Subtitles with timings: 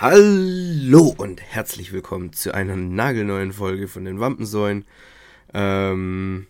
[0.00, 4.84] Hallo und herzlich willkommen zu einer nagelneuen Folge von den Wampensäulen.
[5.52, 6.46] Ähm,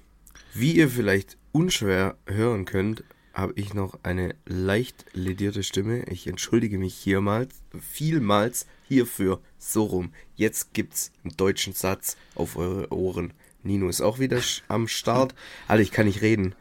[0.52, 6.04] wie ihr vielleicht unschwer hören könnt, habe ich noch eine leicht ledierte Stimme.
[6.10, 9.40] Ich entschuldige mich hiermals, vielmals hierfür.
[9.56, 10.12] So rum.
[10.36, 13.32] Jetzt gibt's einen deutschen Satz auf eure Ohren.
[13.62, 15.34] Nino ist auch wieder am Start.
[15.68, 16.54] Alter, ich kann nicht reden.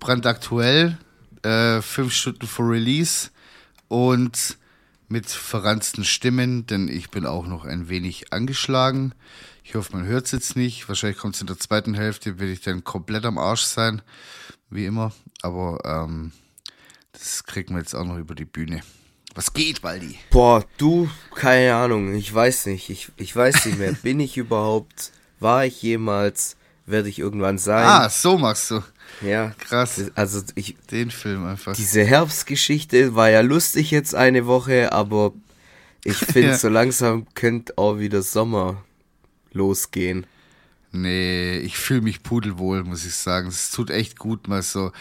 [0.00, 0.96] Brandaktuell,
[1.42, 3.28] äh, fünf Stunden vor Release
[3.88, 4.56] und
[5.08, 9.14] mit verranzten Stimmen, denn ich bin auch noch ein wenig angeschlagen.
[9.62, 10.88] Ich hoffe, man hört es jetzt nicht.
[10.88, 14.02] Wahrscheinlich kommt es in der zweiten Hälfte, werde ich dann komplett am Arsch sein,
[14.70, 15.12] wie immer.
[15.42, 16.32] Aber ähm,
[17.12, 18.82] das kriegen wir jetzt auch noch über die Bühne.
[19.34, 20.18] Was geht, Waldi?
[20.30, 22.88] Boah, du, keine Ahnung, ich weiß nicht.
[22.90, 23.92] Ich, ich weiß nicht mehr.
[24.02, 27.84] bin ich überhaupt, war ich jemals, werde ich irgendwann sein?
[27.84, 28.82] Ah, so machst du.
[29.20, 29.50] Ja.
[29.58, 30.10] Krass.
[30.14, 30.76] Also ich.
[30.90, 31.74] Den Film einfach.
[31.74, 35.32] Diese Herbstgeschichte war ja lustig jetzt eine Woche, aber
[36.04, 36.58] ich finde, ja.
[36.58, 38.82] so langsam könnte auch wieder Sommer
[39.52, 40.26] losgehen.
[40.92, 43.48] Nee, ich fühle mich pudelwohl, muss ich sagen.
[43.48, 44.92] Es tut echt gut, mal so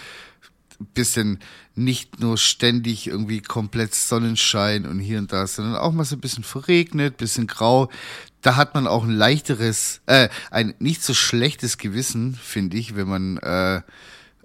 [0.79, 1.39] ein bisschen
[1.75, 6.21] nicht nur ständig irgendwie komplett Sonnenschein und hier und da, sondern auch mal so ein
[6.21, 7.89] bisschen verregnet, bisschen grau.
[8.45, 13.07] Da hat man auch ein leichteres, äh, ein nicht so schlechtes Gewissen, finde ich, wenn
[13.07, 13.81] man äh,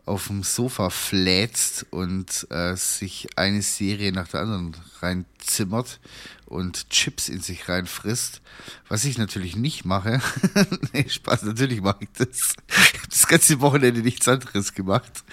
[0.06, 6.01] auf dem Sofa flätzt und äh, sich eine Serie nach der anderen reinzimmert
[6.47, 8.41] und Chips in sich reinfrisst.
[8.89, 10.23] Was ich natürlich nicht mache.
[10.95, 12.55] nee, Spaß, natürlich mache ich das.
[12.69, 15.25] Ich habe das ganze Wochenende nichts anderes gemacht.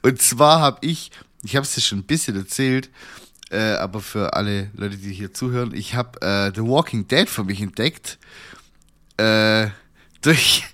[0.00, 1.10] Und zwar habe ich,
[1.42, 2.88] ich habe es dir schon ein bisschen erzählt,
[3.54, 7.44] äh, aber für alle Leute, die hier zuhören, ich habe äh, The Walking Dead für
[7.44, 8.18] mich entdeckt.
[9.16, 9.68] Äh,
[10.20, 10.64] durch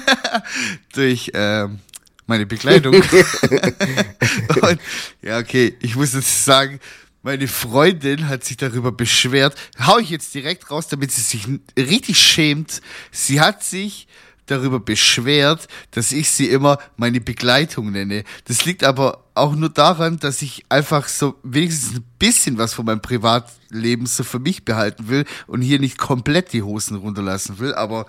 [0.94, 1.78] durch ähm,
[2.26, 2.94] meine Begleitung.
[4.62, 4.80] und,
[5.22, 6.80] ja, okay, ich muss jetzt sagen,
[7.22, 9.56] meine Freundin hat sich darüber beschwert.
[9.78, 11.46] Hau ich jetzt direkt raus, damit sie sich
[11.76, 12.80] richtig schämt.
[13.10, 14.08] Sie hat sich
[14.46, 18.24] darüber beschwert, dass ich sie immer meine Begleitung nenne.
[18.46, 22.86] Das liegt aber auch nur daran, dass ich einfach so wenigstens ein bisschen was von
[22.86, 27.74] meinem Privatleben so für mich behalten will und hier nicht komplett die Hosen runterlassen will.
[27.74, 28.06] Aber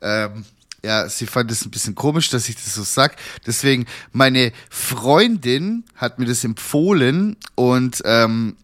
[0.00, 0.44] ähm,
[0.82, 3.16] ja, sie fand es ein bisschen komisch, dass ich das so sag.
[3.46, 8.56] Deswegen, meine Freundin hat mir das empfohlen und ähm,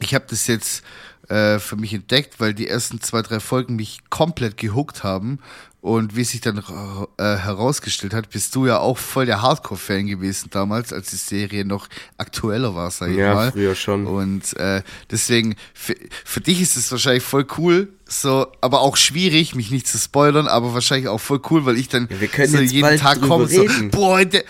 [0.00, 0.82] ich habe das jetzt
[1.28, 5.38] äh, für mich entdeckt, weil die ersten zwei, drei Folgen mich komplett gehuckt haben.
[5.82, 10.50] Und wie sich dann äh, herausgestellt hat, bist du ja auch voll der Hardcore-Fan gewesen
[10.50, 13.46] damals, als die Serie noch aktueller war, sag ich ja, mal.
[13.46, 14.06] Ja, früher schon.
[14.06, 19.54] Und äh, deswegen, für, für dich ist es wahrscheinlich voll cool, so, aber auch schwierig,
[19.54, 22.98] mich nicht zu spoilern, aber wahrscheinlich auch voll cool, weil ich dann ja, so jeden
[22.98, 24.44] Tag komme, so, boah, der,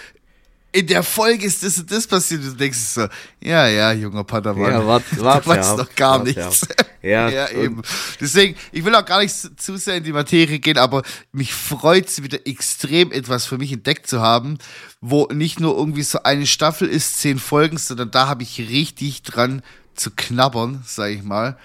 [0.72, 2.44] in der Folge ist das und das passiert.
[2.44, 3.08] Du denkst so,
[3.40, 4.70] ja, ja, junger Padawan.
[4.70, 6.66] Ja, wart, wart, du weißt doch gar wart, nichts.
[7.02, 7.82] Ja, ja eben.
[8.20, 12.08] Deswegen, ich will auch gar nicht zu sehr in die Materie gehen, aber mich freut
[12.08, 14.58] es wieder extrem, etwas für mich entdeckt zu haben,
[15.00, 19.22] wo nicht nur irgendwie so eine Staffel ist, zehn Folgen, sondern da habe ich richtig
[19.22, 19.62] dran
[19.94, 21.58] zu knabbern, sag ich mal.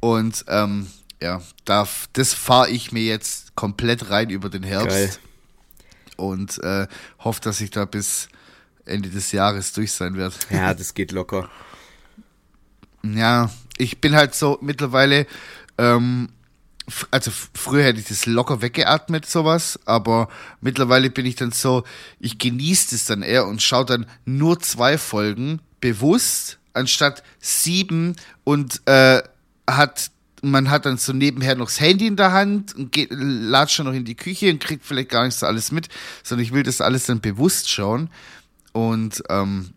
[0.00, 0.88] Und ähm,
[1.22, 4.88] ja, da, das fahre ich mir jetzt komplett rein über den Herbst.
[4.88, 5.10] Geil.
[6.16, 6.86] Und äh,
[7.20, 8.28] hoffe, dass ich da bis
[8.90, 10.34] Ende des Jahres durch sein wird.
[10.50, 11.48] Ja, das geht locker.
[13.02, 15.26] Ja, ich bin halt so mittlerweile,
[15.78, 16.28] ähm,
[17.10, 20.28] also früher hätte ich das locker weggeatmet, sowas, aber
[20.60, 21.84] mittlerweile bin ich dann so,
[22.18, 28.82] ich genieße das dann eher und schaue dann nur zwei Folgen bewusst, anstatt sieben und
[28.86, 29.22] äh,
[29.68, 30.10] hat
[30.42, 33.86] man hat dann so nebenher noch das Handy in der Hand und geht, latscht schon
[33.86, 35.88] noch in die Küche und kriegt vielleicht gar nicht so alles mit,
[36.22, 38.10] sondern ich will das alles dann bewusst schauen.
[38.72, 39.74] Und ähm,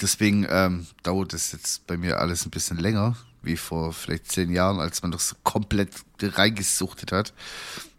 [0.00, 4.50] deswegen ähm, dauert es jetzt bei mir alles ein bisschen länger, wie vor vielleicht zehn
[4.50, 7.32] Jahren, als man doch so komplett reingesuchtet hat.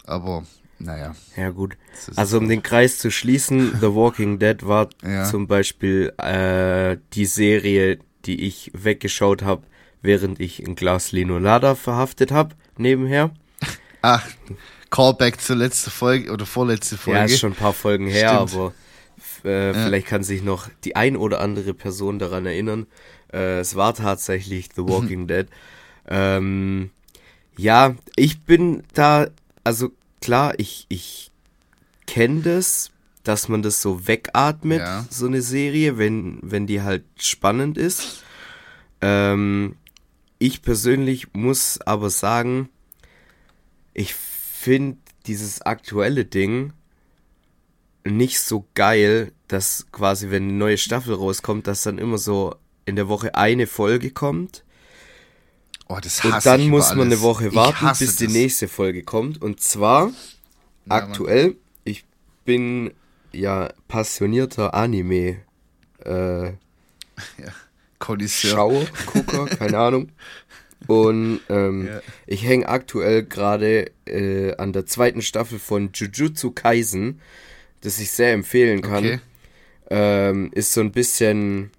[0.06, 0.44] Aber
[0.80, 1.16] naja.
[1.38, 1.78] Ja, gut.
[2.16, 5.24] Also, um den Kreis zu schließen, The Walking Dead war ja.
[5.26, 9.64] zum Beispiel äh, die Serie, die ich weggeschaut habe,
[10.02, 13.32] während ich ein Glas Linolada verhaftet habe, nebenher.
[14.02, 14.28] Ach,
[14.90, 17.20] Callback zur letzten Folge oder vorletzte Folge.
[17.20, 18.54] Ja, ist schon ein paar Folgen her, Stimmt.
[18.54, 18.74] aber
[19.44, 19.74] äh, ja.
[19.74, 22.88] Vielleicht kann sich noch die ein oder andere Person daran erinnern.
[23.32, 25.48] Äh, es war tatsächlich The Walking Dead.
[26.08, 26.92] Ähm,
[27.58, 29.28] ja, ich bin da,
[29.64, 29.92] also
[30.22, 31.32] klar, ich, ich
[32.08, 32.92] kenne das,
[33.24, 35.06] dass man das so wegatmet, ja.
[35.10, 38.24] so eine Serie, wenn, wenn die halt spannend ist.
[39.02, 39.76] Ähm,
[40.40, 42.70] ich persönlich muss aber sagen,
[43.94, 46.74] ich finde dieses aktuelle Ding
[48.06, 52.56] nicht so geil, dass quasi, wenn eine neue Staffel rauskommt, dass dann immer so
[52.86, 54.64] in der Woche eine Folge kommt.
[55.88, 59.42] Oh, das hasse Und dann muss man eine Woche warten, bis die nächste Folge kommt.
[59.42, 60.14] Und zwar ja,
[60.88, 61.58] aktuell, Mann.
[61.86, 62.06] ich
[62.46, 62.94] bin
[63.32, 65.38] ja passionierter Anime.
[66.04, 66.58] Äh, ja.
[68.28, 70.12] Schauer, Gucker, keine Ahnung.
[70.88, 72.02] Und ähm, ja.
[72.28, 77.22] ich hänge aktuell gerade äh, an der zweiten Staffel von Jujutsu Kaisen,
[77.84, 79.06] das ich sehr empfehlen kann.
[79.06, 79.20] Okay.
[79.90, 81.72] Ähm, ist so ein bisschen,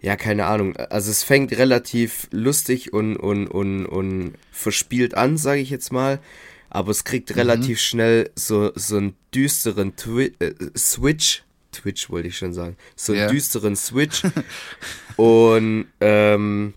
[0.00, 0.76] ja, keine Ahnung.
[0.76, 6.20] Also es fängt relativ lustig und, und, und, und verspielt an, sage ich jetzt mal.
[6.68, 7.36] Aber es kriegt mhm.
[7.36, 11.42] relativ schnell so, so einen düsteren Twi äh, Switch.
[11.72, 12.76] Twitch wollte ich schon sagen.
[12.94, 13.30] So einen yeah.
[13.30, 14.22] düsteren Switch.
[15.16, 16.74] und ähm,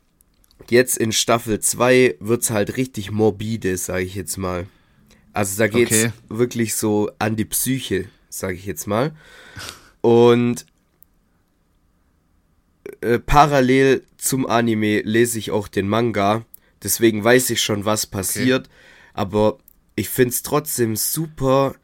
[0.69, 4.67] jetzt in Staffel 2 wird es halt richtig morbide, sage ich jetzt mal.
[5.33, 6.13] Also da geht es okay.
[6.29, 8.05] wirklich so an die Psyche,
[8.37, 9.13] sage ich jetzt mal.
[10.01, 10.65] Und
[13.01, 16.45] äh, parallel zum Anime lese ich auch den Manga.
[16.83, 18.67] Deswegen weiß ich schon, was passiert.
[18.67, 18.75] Okay.
[19.13, 19.57] Aber
[19.95, 21.75] ich finde es trotzdem super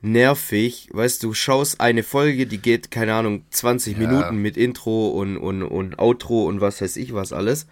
[0.00, 0.88] nervig.
[0.92, 4.06] Weißt du, schaust eine Folge, die geht, keine Ahnung, 20 ja.
[4.06, 7.66] Minuten mit Intro und, und, und Outro und was weiß ich was alles.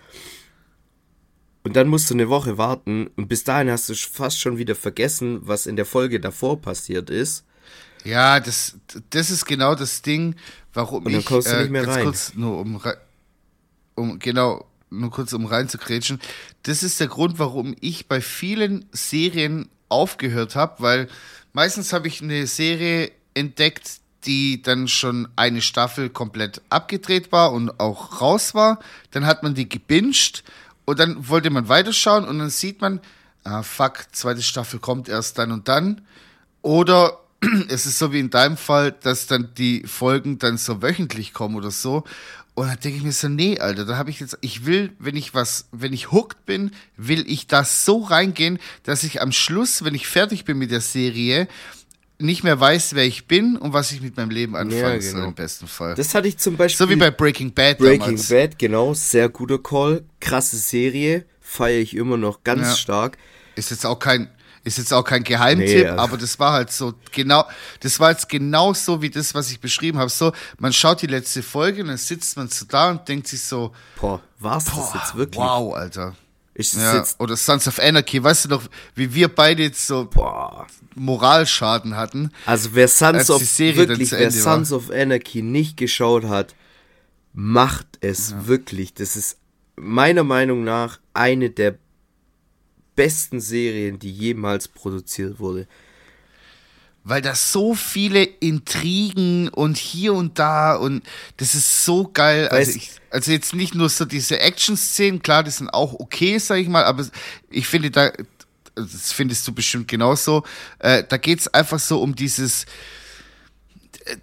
[1.62, 4.76] Und dann musst du eine Woche warten und bis dahin hast du fast schon wieder
[4.76, 7.44] vergessen, was in der Folge davor passiert ist.
[8.06, 8.76] Ja, das,
[9.10, 10.36] das ist genau das Ding,
[10.72, 12.04] warum und dann ich kommst du nicht mehr äh, rein.
[12.04, 12.80] kurz nur um,
[13.96, 16.20] um genau nur kurz um reinzukrätschen.
[16.62, 21.08] Das ist der Grund, warum ich bei vielen Serien aufgehört habe, weil
[21.52, 27.80] meistens habe ich eine Serie entdeckt, die dann schon eine Staffel komplett abgedreht war und
[27.80, 28.78] auch raus war.
[29.10, 30.44] Dann hat man die gebinged
[30.84, 33.00] und dann wollte man weiterschauen und dann sieht man,
[33.42, 36.02] ah, fuck, zweite Staffel kommt erst dann und dann.
[36.62, 37.18] Oder
[37.68, 41.54] es ist so wie in deinem Fall, dass dann die Folgen dann so wöchentlich kommen
[41.54, 42.04] oder so.
[42.54, 45.14] Und dann denke ich mir so, nee, Alter, da habe ich jetzt, ich will, wenn
[45.14, 49.84] ich was, wenn ich hooked bin, will ich das so reingehen, dass ich am Schluss,
[49.84, 51.48] wenn ich fertig bin mit der Serie,
[52.18, 55.20] nicht mehr weiß, wer ich bin und was ich mit meinem Leben anfange, ja, genau.
[55.20, 55.94] so im besten Fall.
[55.96, 56.86] Das hatte ich zum Beispiel.
[56.86, 58.28] So wie bei Breaking Bad Breaking damals.
[58.30, 62.76] Bad, genau, sehr guter Call, krasse Serie, feiere ich immer noch ganz ja.
[62.76, 63.18] stark.
[63.54, 64.30] Ist jetzt auch kein,
[64.66, 66.02] ist jetzt auch kein Geheimtipp, nee, also.
[66.02, 67.44] aber das war halt so genau,
[67.80, 70.10] das war jetzt genau so wie das, was ich beschrieben habe.
[70.10, 73.42] So, man schaut die letzte Folge und dann sitzt man so da und denkt sich
[73.42, 75.38] so, boah, war's boah, das jetzt wirklich?
[75.38, 76.16] Wow, Alter.
[76.52, 78.62] Ist das ja, jetzt oder Sons of Anarchy, weißt du noch,
[78.94, 80.66] wie wir beide jetzt so boah,
[80.96, 82.32] Moralschaden hatten.
[82.44, 86.54] Also wer Sons of wirklich, wer Sons of Anarchy nicht geschaut hat,
[87.32, 88.46] macht es ja.
[88.48, 88.94] wirklich.
[88.94, 89.36] Das ist
[89.76, 91.78] meiner Meinung nach eine der
[92.96, 95.68] besten Serien, die jemals produziert wurde.
[97.04, 101.04] Weil da so viele Intrigen und hier und da und
[101.36, 102.48] das ist so geil.
[102.48, 106.58] Also, ich, also jetzt nicht nur so diese Action-Szenen, klar, die sind auch okay, sag
[106.58, 107.06] ich mal, aber
[107.48, 108.10] ich finde da,
[108.74, 110.42] das findest du bestimmt genauso.
[110.80, 112.64] Äh, da geht es einfach so um dieses
[114.04, 114.16] äh,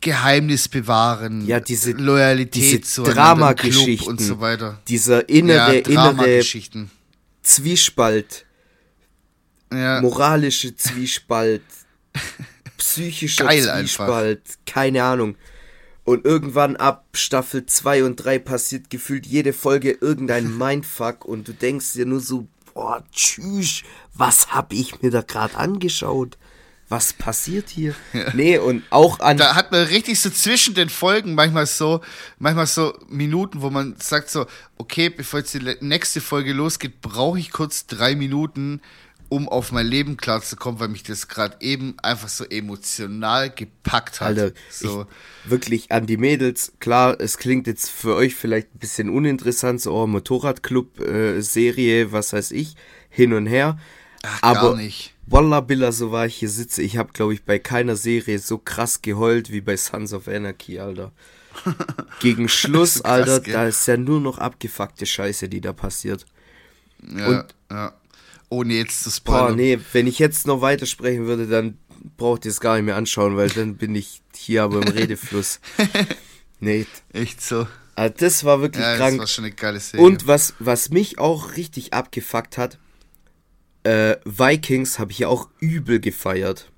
[0.00, 4.80] Geheimnis bewahren, ja, diese Loyalität diese Dramageschichten und so weiter.
[4.88, 6.42] Dieser innere, ja, innere
[7.42, 8.46] Zwiespalt,
[9.72, 10.00] ja.
[10.00, 11.62] moralische Zwiespalt,
[12.76, 14.64] psychischer Geil Zwiespalt, einfach.
[14.66, 15.36] keine Ahnung.
[16.04, 21.52] Und irgendwann ab Staffel 2 und 3 passiert gefühlt jede Folge irgendein Mindfuck und du
[21.52, 23.82] denkst dir nur so, boah, tschüss,
[24.14, 26.38] was hab ich mir da gerade angeschaut?
[26.92, 27.94] Was passiert hier?
[28.12, 28.34] Ja.
[28.34, 29.38] Nee, und auch an.
[29.38, 32.02] Da hat man richtig so zwischen den Folgen manchmal so,
[32.38, 34.44] manchmal so Minuten, wo man sagt so,
[34.76, 38.82] okay, bevor jetzt die nächste Folge losgeht, brauche ich kurz drei Minuten,
[39.30, 44.28] um auf mein Leben klarzukommen, weil mich das gerade eben einfach so emotional gepackt hat.
[44.28, 45.06] Alter, so.
[45.46, 49.94] wirklich an die Mädels, klar, es klingt jetzt für euch vielleicht ein bisschen uninteressant, so
[49.94, 52.74] oh, Motorradclub-Serie, äh, was weiß ich,
[53.08, 53.78] hin und her.
[54.22, 55.11] Ach, aber gar nicht.
[55.26, 58.58] Wallah Billa, so war ich hier sitze, ich habe, glaube ich, bei keiner Serie so
[58.58, 61.12] krass geheult wie bei Sons of Anarchy, Alter.
[62.20, 63.54] Gegen Schluss, krass, Alter, gell?
[63.54, 66.26] da ist ja nur noch abgefuckte Scheiße, die da passiert.
[67.02, 67.94] Ja, und ja
[68.52, 69.48] ohne jetzt zu spoilern.
[69.48, 71.78] Boah, nee, wenn ich jetzt noch weitersprechen würde, dann
[72.16, 75.60] braucht ihr es gar nicht mehr anschauen, weil dann bin ich hier aber im Redefluss.
[76.60, 76.86] nee.
[77.12, 77.66] Echt so.
[77.94, 79.12] Also das war wirklich ja, krank.
[79.12, 80.04] Das war schon eine geile Serie.
[80.04, 82.78] Und was, was mich auch richtig abgefuckt hat,
[83.84, 86.70] äh, Vikings habe ich ja auch übel gefeiert.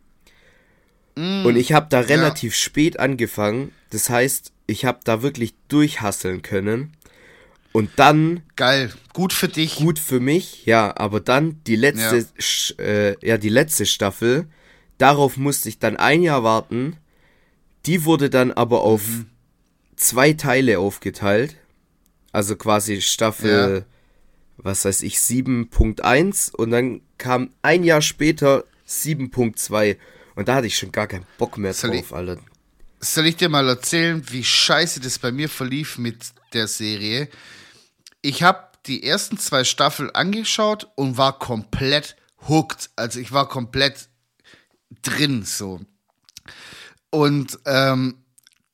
[1.17, 2.59] Mm, und ich habe da relativ ja.
[2.59, 3.73] spät angefangen.
[3.91, 6.93] Das heißt, ich habe da wirklich durchhasseln können.
[7.73, 8.43] Und dann.
[8.57, 9.77] Geil, gut für dich.
[9.77, 12.19] Gut für mich, ja, aber dann die letzte,
[12.79, 14.47] ja, äh, ja die letzte Staffel.
[14.99, 16.97] Darauf musste ich dann ein Jahr warten.
[17.87, 19.27] Die wurde dann aber auf mhm.
[19.97, 21.57] zwei Teile aufgeteilt.
[22.33, 23.85] Also quasi Staffel
[24.57, 29.97] was weiß ich, 7.1 und dann kam ein Jahr später 7.2
[30.35, 32.41] und da hatte ich schon gar keinen Bock mehr soll drauf, ich, Alter.
[33.01, 37.29] Soll ich dir mal erzählen, wie scheiße das bei mir verlief mit der Serie?
[38.23, 42.17] Ich habe die ersten zwei Staffeln angeschaut und war komplett
[42.49, 42.91] hooked.
[42.97, 44.09] Also ich war komplett
[45.03, 45.81] drin so.
[47.11, 48.25] Und ähm,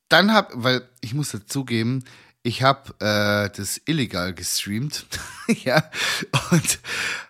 [0.09, 2.05] dann hab, weil ich muss dazugeben,
[2.43, 5.05] ich habe äh, das illegal gestreamt,
[5.65, 5.83] ja,
[6.51, 6.79] und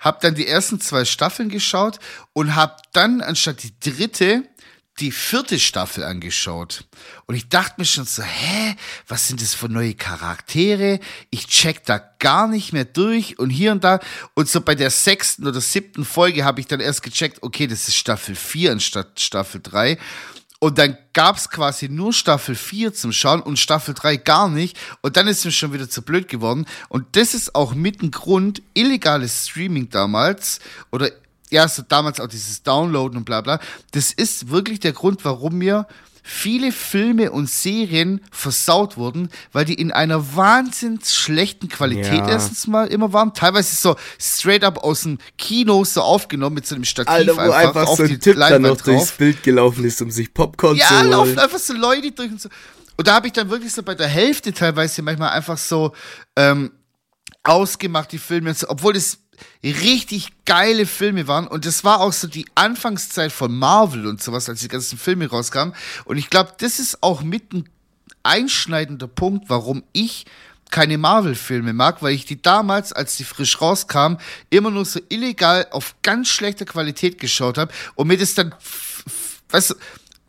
[0.00, 1.98] habe dann die ersten zwei Staffeln geschaut
[2.32, 4.44] und habe dann anstatt die dritte
[5.00, 6.84] die vierte Staffel angeschaut.
[7.26, 8.76] Und ich dachte mir schon so, hä,
[9.08, 11.00] was sind das für neue Charaktere?
[11.30, 14.00] Ich check da gar nicht mehr durch und hier und da.
[14.34, 17.88] Und so bei der sechsten oder siebten Folge habe ich dann erst gecheckt, okay, das
[17.88, 19.96] ist Staffel 4 anstatt Staffel 3.
[20.60, 24.78] Und dann gab's quasi nur Staffel 4 zum Schauen und Staffel 3 gar nicht.
[25.00, 26.66] Und dann ist mir schon wieder zu blöd geworden.
[26.90, 30.60] Und das ist auch mit ein Grund, illegales Streaming damals
[30.92, 31.10] oder
[31.48, 33.58] ja, so damals auch dieses Downloaden und bla bla.
[33.90, 35.86] Das ist wirklich der Grund, warum mir
[36.30, 42.28] viele Filme und Serien versaut wurden, weil die in einer wahnsinns schlechten Qualität ja.
[42.28, 43.34] erstens mal immer waren.
[43.34, 47.40] Teilweise so straight up aus dem Kino so aufgenommen mit so einem Stativ Alter, wo
[47.40, 48.84] einfach, einfach so ein Typ dann noch drauf.
[48.84, 51.10] durchs Bild gelaufen ist, um sich Popcorn ja, zu holen.
[51.10, 52.48] Ja, laufen einfach so Leute durch und so.
[52.96, 55.92] Und da habe ich dann wirklich so bei der Hälfte teilweise manchmal einfach so
[56.36, 56.70] ähm,
[57.42, 59.18] ausgemacht, die Filme, obwohl das
[59.62, 61.46] richtig geile Filme waren.
[61.46, 65.28] Und das war auch so die Anfangszeit von Marvel und sowas, als die ganzen Filme
[65.28, 65.74] rauskamen.
[66.04, 67.68] Und ich glaube, das ist auch mit ein
[68.22, 70.26] einschneidender Punkt, warum ich
[70.70, 74.18] keine Marvel-Filme mag, weil ich die damals, als die frisch rauskamen,
[74.50, 78.54] immer nur so illegal auf ganz schlechter Qualität geschaut habe und mir das dann,
[79.50, 79.74] weißt du,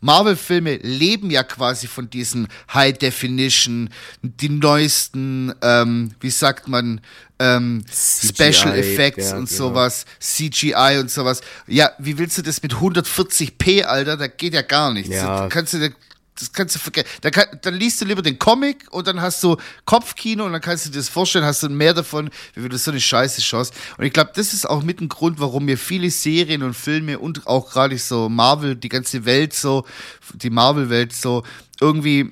[0.00, 3.88] Marvel-Filme leben ja quasi von diesen High Definition,
[4.22, 7.00] die neuesten, ähm, wie sagt man,
[7.42, 9.68] ähm, Special Effects ja, und genau.
[9.68, 11.40] sowas, CGI und sowas.
[11.66, 14.16] Ja, wie willst du das mit 140p, Alter?
[14.16, 15.14] Da geht ja gar nichts.
[15.14, 15.40] Ja.
[15.40, 15.90] Da kannst du,
[16.38, 17.08] das kannst du vergessen.
[17.22, 19.56] Dann, kann, dann liest du lieber den Comic und dann hast du
[19.86, 22.92] Kopfkino und dann kannst du dir das vorstellen, hast du mehr davon, wie du so
[22.92, 23.74] eine Scheiße schaust.
[23.98, 27.18] Und ich glaube, das ist auch mit ein Grund, warum mir viele Serien und Filme
[27.18, 29.84] und auch gerade so Marvel, die ganze Welt so,
[30.32, 31.42] die Marvel-Welt so
[31.80, 32.30] irgendwie,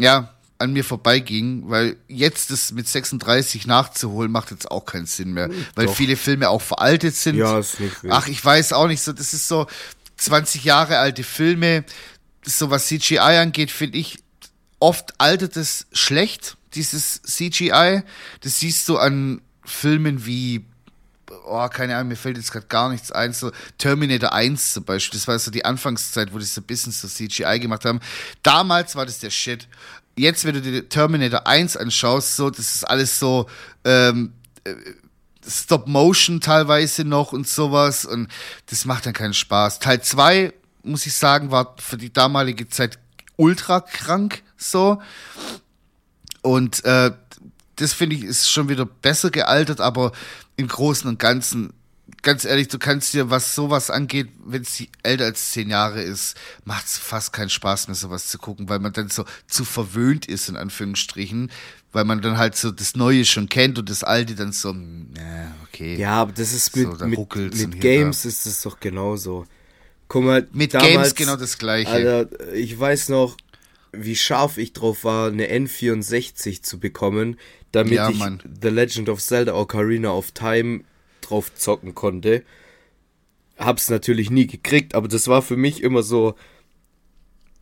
[0.00, 5.32] ja, an mir vorbeiging, weil jetzt das mit 36 nachzuholen macht jetzt auch keinen Sinn
[5.32, 5.94] mehr, hm, weil Doch.
[5.94, 7.36] viele Filme auch veraltet sind.
[7.36, 9.66] Ja, ist nicht Ach, ich weiß auch nicht so, das ist so
[10.16, 11.84] 20 Jahre alte Filme,
[12.44, 14.18] so was CGI angeht, finde ich,
[14.78, 18.02] oft altert es schlecht, dieses CGI.
[18.40, 20.64] Das siehst du an Filmen wie,
[21.46, 25.18] oh, keine Ahnung, mir fällt jetzt gerade gar nichts ein, so Terminator 1 zum Beispiel.
[25.18, 28.00] Das war so die Anfangszeit, wo die so ein bisschen so CGI gemacht haben.
[28.42, 29.68] Damals war das der Shit.
[30.20, 33.46] Jetzt, wenn du dir Terminator 1 anschaust, so, das ist alles so,
[33.84, 34.34] ähm,
[34.64, 34.74] äh,
[35.48, 38.28] Stop Motion teilweise noch und sowas und
[38.66, 39.78] das macht dann keinen Spaß.
[39.78, 42.98] Teil 2 muss ich sagen, war für die damalige Zeit
[43.36, 45.00] ultra krank so.
[46.42, 47.12] Und äh,
[47.76, 50.12] das finde ich ist schon wieder besser gealtert, aber
[50.56, 51.72] im Großen und Ganzen,
[52.22, 56.36] ganz ehrlich, du kannst dir, was sowas angeht, wenn es älter als zehn Jahre ist,
[56.64, 60.26] macht es fast keinen Spaß mehr, sowas zu gucken, weil man dann so zu verwöhnt
[60.26, 61.50] ist, in Anführungsstrichen,
[61.92, 65.54] weil man dann halt so das Neue schon kennt und das Alte dann so, ja,
[65.66, 65.96] okay.
[65.96, 68.28] Ja, aber das ist mit, so, mit, mit Games da.
[68.28, 69.46] ist es doch genauso.
[70.08, 71.90] Guck mal, mit damals, Games genau das gleiche.
[71.90, 73.36] Alter, ich weiß noch,
[73.92, 77.38] wie scharf ich drauf war, eine N64 zu bekommen,
[77.72, 78.42] damit ja, ich Mann.
[78.60, 80.82] The Legend of Zelda Ocarina of Time
[81.30, 82.44] drauf zocken konnte.
[83.58, 86.34] Hab's natürlich nie gekriegt, aber das war für mich immer so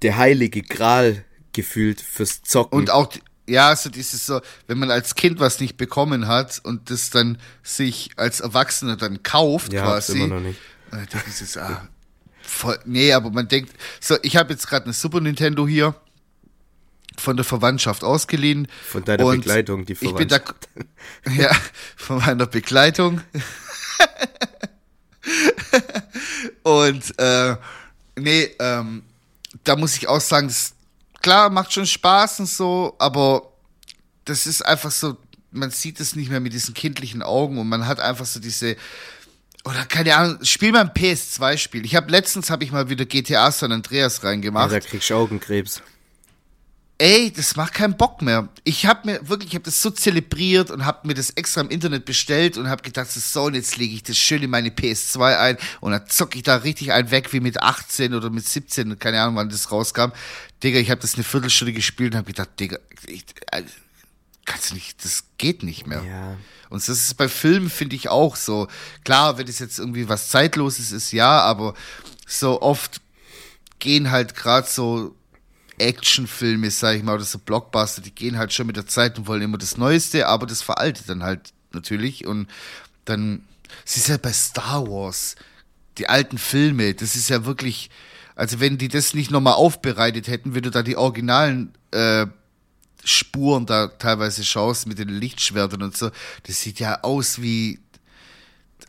[0.02, 2.78] der heilige Gral gefühlt fürs Zocken.
[2.78, 3.12] Und auch,
[3.48, 7.38] ja, so dieses so, wenn man als Kind was nicht bekommen hat und das dann
[7.62, 10.18] sich als Erwachsener dann kauft, ja, quasi.
[10.18, 10.60] Immer noch nicht.
[11.10, 11.88] Das ist jetzt, ah,
[12.48, 15.94] Voll, nee, aber man denkt, so, ich habe jetzt gerade eine Super Nintendo hier
[17.18, 18.68] von der Verwandtschaft ausgeliehen.
[18.86, 20.68] Von deiner Begleitung, die Verwandtschaft.
[20.74, 21.56] Ich bin da, ja,
[21.96, 23.20] von meiner Begleitung.
[26.62, 27.56] und äh,
[28.16, 29.02] nee, ähm,
[29.64, 30.74] da muss ich auch sagen, das,
[31.20, 33.52] klar, macht schon Spaß und so, aber
[34.24, 35.16] das ist einfach so,
[35.50, 38.76] man sieht es nicht mehr mit diesen kindlichen Augen und man hat einfach so diese
[39.64, 41.84] oder keine Ahnung, spiel mal ein PS2-Spiel.
[41.84, 44.72] Ich habe letztens habe ich mal wieder GTA San Andreas reingemacht.
[44.72, 45.82] Ja, da kriegst du Augenkrebs.
[47.00, 48.48] Ey, das macht keinen Bock mehr.
[48.64, 51.70] Ich habe mir wirklich, ich habe das so zelebriert und habe mir das extra im
[51.70, 55.38] Internet bestellt und habe gedacht, so, und jetzt lege ich das schön in meine PS2
[55.38, 58.98] ein und dann zocke ich da richtig einen weg wie mit 18 oder mit 17,
[58.98, 60.10] keine Ahnung, wann das rauskam.
[60.64, 63.24] Digga, ich habe das eine Viertelstunde gespielt und habe gedacht, Digga, ich,
[64.44, 66.02] kannst du nicht, das geht nicht mehr.
[66.02, 66.36] Ja.
[66.68, 68.66] Und das ist bei Filmen, finde ich, auch so.
[69.04, 71.74] Klar, wenn es jetzt irgendwie was Zeitloses ist, ja, aber
[72.26, 73.00] so oft
[73.78, 75.14] gehen halt gerade so
[75.78, 79.26] Actionfilme, sag ich mal, oder so Blockbuster, die gehen halt schon mit der Zeit und
[79.26, 82.26] wollen immer das Neueste, aber das veraltet dann halt natürlich.
[82.26, 82.48] Und
[83.04, 83.44] dann,
[83.86, 85.36] es ist ja bei Star Wars,
[85.98, 87.90] die alten Filme, das ist ja wirklich,
[88.34, 92.26] also wenn die das nicht nochmal aufbereitet hätten, wenn du da die originalen äh,
[93.04, 96.10] Spuren da teilweise schaust mit den Lichtschwertern und so,
[96.44, 97.80] das sieht ja aus wie.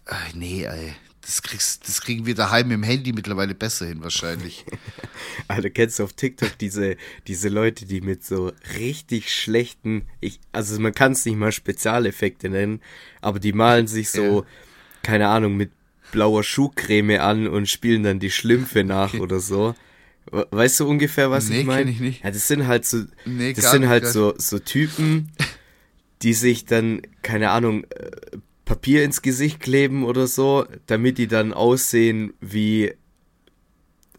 [0.05, 0.95] Ach, nee, ey.
[1.21, 4.65] Das, kriegst, das kriegen wir daheim im Handy mittlerweile besser hin, wahrscheinlich.
[5.47, 6.95] Alter, kennst du auf TikTok diese,
[7.27, 12.49] diese Leute, die mit so richtig schlechten, ich, also man kann es nicht mal Spezialeffekte
[12.49, 12.81] nennen,
[13.21, 14.47] aber die malen sich so, ja.
[15.03, 15.71] keine Ahnung, mit
[16.11, 19.21] blauer Schuhcreme an und spielen dann die Schlümpfe nach okay.
[19.21, 19.75] oder so.
[20.31, 21.89] Weißt du ungefähr, was nee, ich meine?
[21.89, 22.23] Ich nicht.
[22.23, 25.31] Ja, das sind halt so, nee, das sind halt so, so Typen,
[26.21, 28.11] die sich dann, keine Ahnung, äh,
[28.79, 32.93] Papier ins Gesicht kleben oder so, damit die dann aussehen wie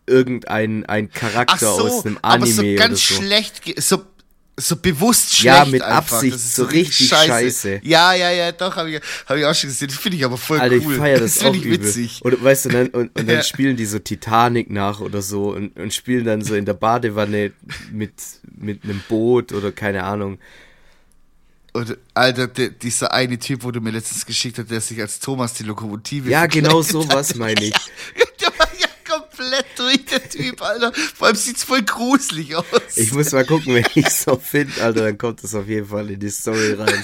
[0.06, 3.22] irgendein ein Charakter so, aus einem Anime aber so ganz oder so.
[3.22, 4.04] schlecht, so
[4.56, 5.56] so bewusst schlecht.
[5.56, 6.16] Ja, mit einfach.
[6.16, 7.26] Absicht, so, so richtig scheiße.
[7.28, 7.80] scheiße.
[7.84, 9.88] Ja, ja, ja, doch, habe ich, hab ich auch schon gesehen.
[9.88, 10.92] Das finde ich aber voll Alter, cool.
[10.92, 12.20] ich feiere das, das auch ich witzig.
[12.22, 13.42] Und weißt du, dann, und, und dann ja.
[13.42, 17.52] spielen die so Titanic nach oder so und, und spielen dann so in der Badewanne
[17.90, 18.12] mit,
[18.54, 20.38] mit einem Boot oder keine Ahnung.
[21.72, 25.20] Und Alter, der, dieser eine Typ, wo du mir letztens geschickt hast, der sich als
[25.20, 27.74] Thomas die Lokomotive Ja, genau sowas meine ich.
[28.40, 30.92] der war ja komplett durch, der Typ, Alter.
[30.92, 32.64] Vor allem sieht's voll gruselig aus.
[32.96, 36.10] Ich muss mal gucken, wenn ich so finde, Alter, dann kommt das auf jeden Fall
[36.10, 37.02] in die Story rein.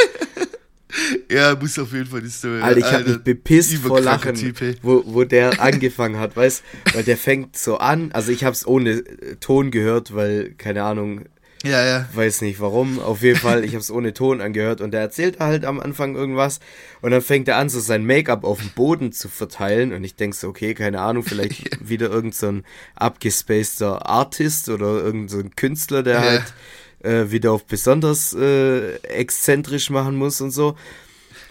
[1.30, 4.58] Ja, muss auf jeden Fall die Story Alter, ich habe mich bepisst vor Lachen, typ,
[4.82, 6.62] wo, wo der angefangen hat, weißt
[6.94, 9.04] Weil der fängt so an, also ich habe es ohne
[9.40, 11.26] Ton gehört, weil, keine Ahnung,
[11.66, 12.08] ja, ja.
[12.12, 12.98] Weiß nicht warum.
[12.98, 16.14] Auf jeden Fall, ich habe es ohne Ton angehört und er erzählt halt am Anfang
[16.14, 16.60] irgendwas
[17.02, 20.16] und dann fängt er an, so sein Make-up auf dem Boden zu verteilen und ich
[20.16, 22.64] denke so, okay, keine Ahnung, vielleicht wieder irgend so ein
[22.94, 26.20] abgespaceter Artist oder irgend so ein Künstler, der ja.
[26.20, 26.54] halt
[27.02, 30.76] äh, wieder auf besonders äh, exzentrisch machen muss und so.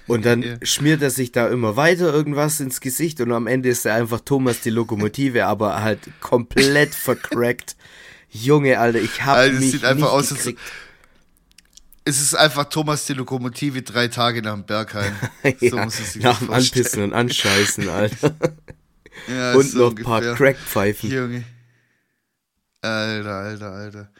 [0.07, 0.55] Und dann ja.
[0.61, 4.19] schmiert er sich da immer weiter irgendwas ins Gesicht und am Ende ist er einfach
[4.19, 7.75] Thomas die Lokomotive, aber halt komplett vercrackt.
[8.43, 10.59] Junge, Alter, ich habe also, mich sieht einfach aus, gekriegt.
[12.03, 15.15] Es ist einfach Thomas die Lokomotive drei Tage nach dem Bergheim.
[15.43, 18.35] ja, so muss es sich nach dem Anpissen und Anscheißen, Alter.
[19.27, 21.09] ja, und so noch ein paar Crackpfeifen.
[21.09, 21.43] Junge.
[22.81, 24.11] Alter, Alter, Alter.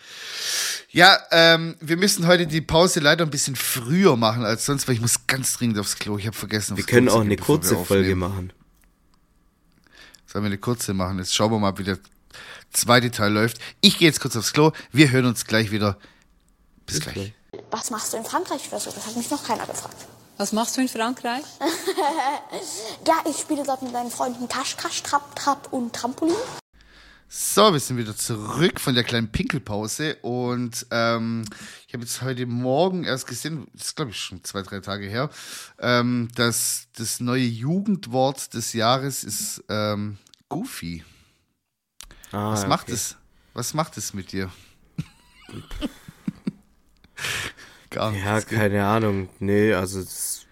[0.89, 4.95] Ja, ähm, wir müssen heute die Pause leider ein bisschen früher machen als sonst, weil
[4.95, 6.17] ich muss ganz dringend aufs Klo.
[6.17, 6.77] Ich habe vergessen.
[6.77, 8.53] Wir können Klo auch eine kurze Folge machen.
[10.25, 11.19] Sollen wir eine kurze machen?
[11.19, 11.99] Jetzt schauen wir mal, wie der
[12.75, 13.57] zweite Teil läuft.
[13.81, 14.71] Ich gehe jetzt kurz aufs Klo.
[14.91, 15.97] Wir hören uns gleich wieder.
[16.85, 17.33] Bis, Bis gleich.
[17.71, 18.91] Was machst du in Frankreich oder so?
[18.91, 20.05] Das hat mich noch keiner gefragt.
[20.37, 21.43] Was machst du in Frankreich?
[23.07, 26.35] ja, ich spiele dort mit meinen Freunden Kasch, Kasch, Trap, Trap und Trampolin.
[27.27, 31.43] So, wir sind wieder zurück von der kleinen Pinkelpause und ähm,
[31.87, 35.07] ich habe jetzt heute Morgen erst gesehen, das ist glaube ich schon zwei, drei Tage
[35.07, 35.29] her,
[35.79, 40.17] ähm, dass das neue Jugendwort des Jahres ist ähm,
[40.49, 41.03] Goofy.
[42.35, 43.15] Ah, was macht es?
[43.53, 44.51] Was macht es mit dir?
[47.89, 48.25] Gar nichts.
[48.25, 49.29] Ja, keine Ahnung.
[49.39, 50.45] Nee, also es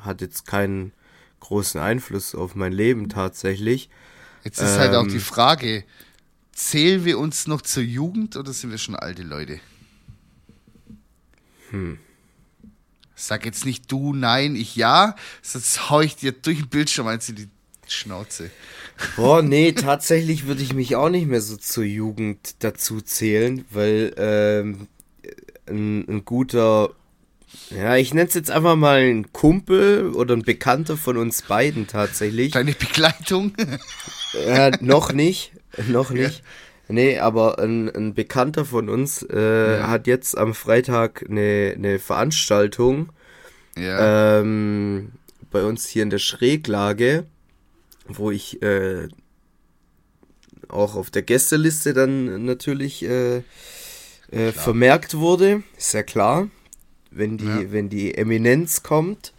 [0.00, 0.92] hat jetzt keinen
[1.38, 3.88] großen Einfluss auf mein Leben tatsächlich.
[4.42, 5.84] Jetzt ist ähm, halt auch die ähm, Frage,
[6.50, 9.60] zählen wir uns noch zur Jugend oder sind wir schon alte Leute?
[11.70, 12.00] Hm.
[13.14, 17.28] Sag jetzt nicht du, nein, ich ja, sonst hau ich dir durch den Bildschirm eins
[17.28, 17.48] in die
[17.92, 18.50] Schnauze.
[19.16, 24.14] Boah, nee, tatsächlich würde ich mich auch nicht mehr so zur Jugend dazu zählen, weil
[24.16, 24.88] ähm,
[25.68, 26.90] ein, ein guter,
[27.70, 31.86] ja, ich nenne es jetzt einfach mal ein Kumpel oder ein Bekannter von uns beiden
[31.86, 32.52] tatsächlich.
[32.52, 33.52] Deine Begleitung?
[34.46, 35.52] ja, noch nicht,
[35.88, 36.38] noch nicht.
[36.38, 36.44] Ja.
[36.88, 39.88] Nee, aber ein, ein Bekannter von uns äh, ja.
[39.88, 43.10] hat jetzt am Freitag eine, eine Veranstaltung
[43.76, 44.40] ja.
[44.40, 45.12] ähm,
[45.50, 47.26] bei uns hier in der Schräglage
[48.08, 49.08] wo ich äh,
[50.68, 53.42] auch auf der Gästeliste dann natürlich äh,
[54.30, 55.62] äh, vermerkt wurde.
[55.76, 56.48] Ist ja klar.
[57.10, 57.72] Wenn die, ja.
[57.72, 59.32] wenn die Eminenz kommt,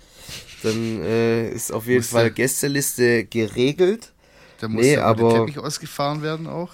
[0.63, 4.13] dann äh, ist auf jeden muss Fall der, Gästeliste geregelt.
[4.59, 6.73] Da muss nee, ja aber, der Teppich ausgefahren werden auch.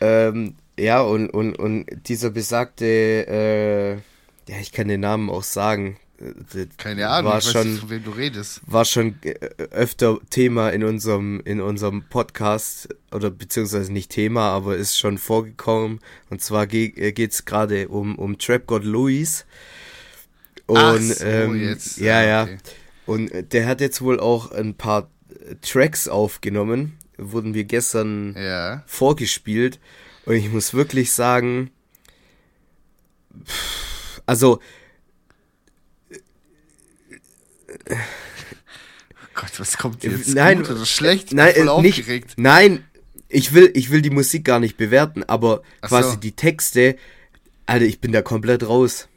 [0.00, 3.92] Ähm, ja, und, und, und dieser besagte, äh,
[4.48, 5.96] ja, ich kann den Namen auch sagen,
[6.78, 8.60] keine Ahnung, war ich schon, nicht, von wem du redest.
[8.66, 9.34] War schon äh,
[9.70, 16.00] öfter Thema in unserem, in unserem Podcast, oder beziehungsweise nicht Thema, aber ist schon vorgekommen.
[16.30, 19.44] Und zwar ge äh, geht es gerade um, um Trap God Louis.
[20.66, 21.98] Und Ach so, ähm, jetzt.
[21.98, 22.42] ja, ja.
[22.44, 22.58] Okay.
[23.04, 25.10] Und der hat jetzt wohl auch ein paar
[25.62, 26.98] Tracks aufgenommen.
[27.18, 28.82] Wurden wir gestern ja.
[28.86, 29.78] vorgespielt.
[30.24, 31.70] Und ich muss wirklich sagen,
[34.24, 34.60] also.
[37.90, 40.34] Oh Gott, was kommt jetzt?
[40.34, 41.32] Nein, gut oder schlecht?
[41.32, 42.34] Nein, voll nicht, aufgeregt.
[42.36, 42.84] Nein,
[43.28, 46.16] ich will, ich will die Musik gar nicht bewerten, aber Ach quasi so.
[46.16, 46.96] die Texte,
[47.66, 49.08] Alter, ich bin da komplett raus.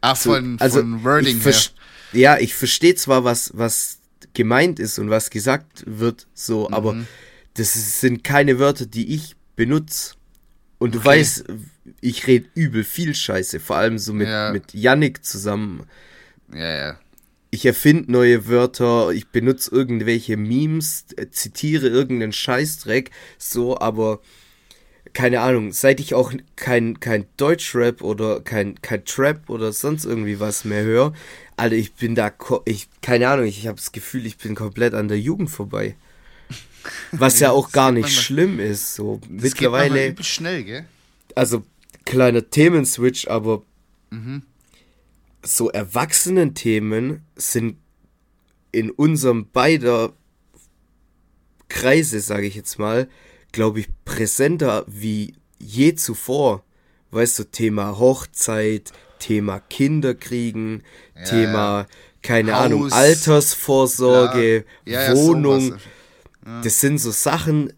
[0.00, 1.54] Ach, so, von, also von Wording her.
[2.12, 3.98] Ja, ich verstehe zwar, was, was
[4.34, 6.74] gemeint ist und was gesagt wird, so, mhm.
[6.74, 6.96] aber
[7.54, 10.14] das sind keine Wörter, die ich benutze.
[10.78, 11.08] Und du okay.
[11.08, 11.44] weißt,
[12.00, 14.52] ich rede übel viel Scheiße, vor allem so mit, ja.
[14.52, 15.84] mit Yannick zusammen.
[16.52, 16.98] Ja, ja.
[17.54, 24.18] Ich erfinde neue Wörter, ich benutze irgendwelche Memes, zitiere irgendeinen Scheißdreck, so, aber
[25.12, 30.40] keine Ahnung, seit ich auch kein, kein Deutschrap oder kein, kein Trap oder sonst irgendwie
[30.40, 31.12] was mehr höre,
[31.56, 32.32] Alter, ich bin da,
[32.64, 35.94] ich, keine Ahnung, ich habe das Gefühl, ich bin komplett an der Jugend vorbei.
[37.12, 39.20] Was ja auch gar nicht schlimm ist, so.
[39.30, 40.12] Das Mittlerweile.
[40.12, 40.86] Geht schnell, gell?
[41.36, 41.62] Also,
[42.04, 43.62] kleiner Themenswitch, aber
[44.10, 44.42] mhm.
[45.44, 47.76] So Erwachsenen-Themen sind
[48.72, 50.12] in unserem beider
[51.68, 53.08] Kreise, sage ich jetzt mal,
[53.52, 56.64] glaube ich, präsenter wie je zuvor.
[57.10, 60.82] Weißt du, Thema Hochzeit, Thema Kinderkriegen,
[61.14, 61.86] ja, Thema, ja.
[62.22, 65.14] keine Haus, Ahnung, Altersvorsorge, ja.
[65.14, 65.76] Wohnung.
[66.62, 67.72] Das sind so Sachen,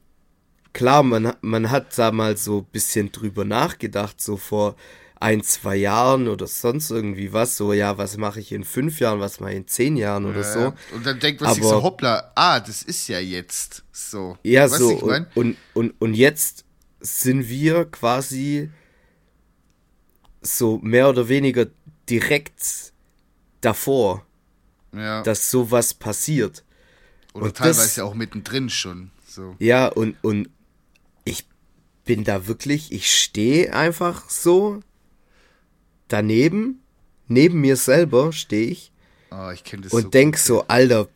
[0.73, 4.77] klar, man, man hat da mal so ein bisschen drüber nachgedacht, so vor
[5.19, 9.21] ein, zwei Jahren oder sonst irgendwie was, so, ja, was mache ich in fünf Jahren,
[9.21, 10.75] was mache ich in zehn Jahren oder ja, so.
[10.95, 14.37] Und dann denkt man sich so, hoppla, ah, das ist ja jetzt so.
[14.43, 16.65] Ja, weißt so, und, und, und, und jetzt
[17.01, 18.71] sind wir quasi
[20.43, 21.67] so mehr oder weniger
[22.09, 22.93] direkt
[23.63, 24.25] davor,
[24.93, 25.23] ja.
[25.23, 26.63] dass sowas passiert.
[27.33, 29.11] Oder und teilweise das, auch mittendrin schon.
[29.27, 29.57] So.
[29.59, 30.51] Ja, und, und
[31.25, 31.47] ich
[32.05, 34.81] bin da wirklich, ich stehe einfach so
[36.09, 36.83] daneben,
[37.29, 38.93] neben mir selber stehe ich.
[39.31, 41.09] Oh, ich und so denk so, Alter,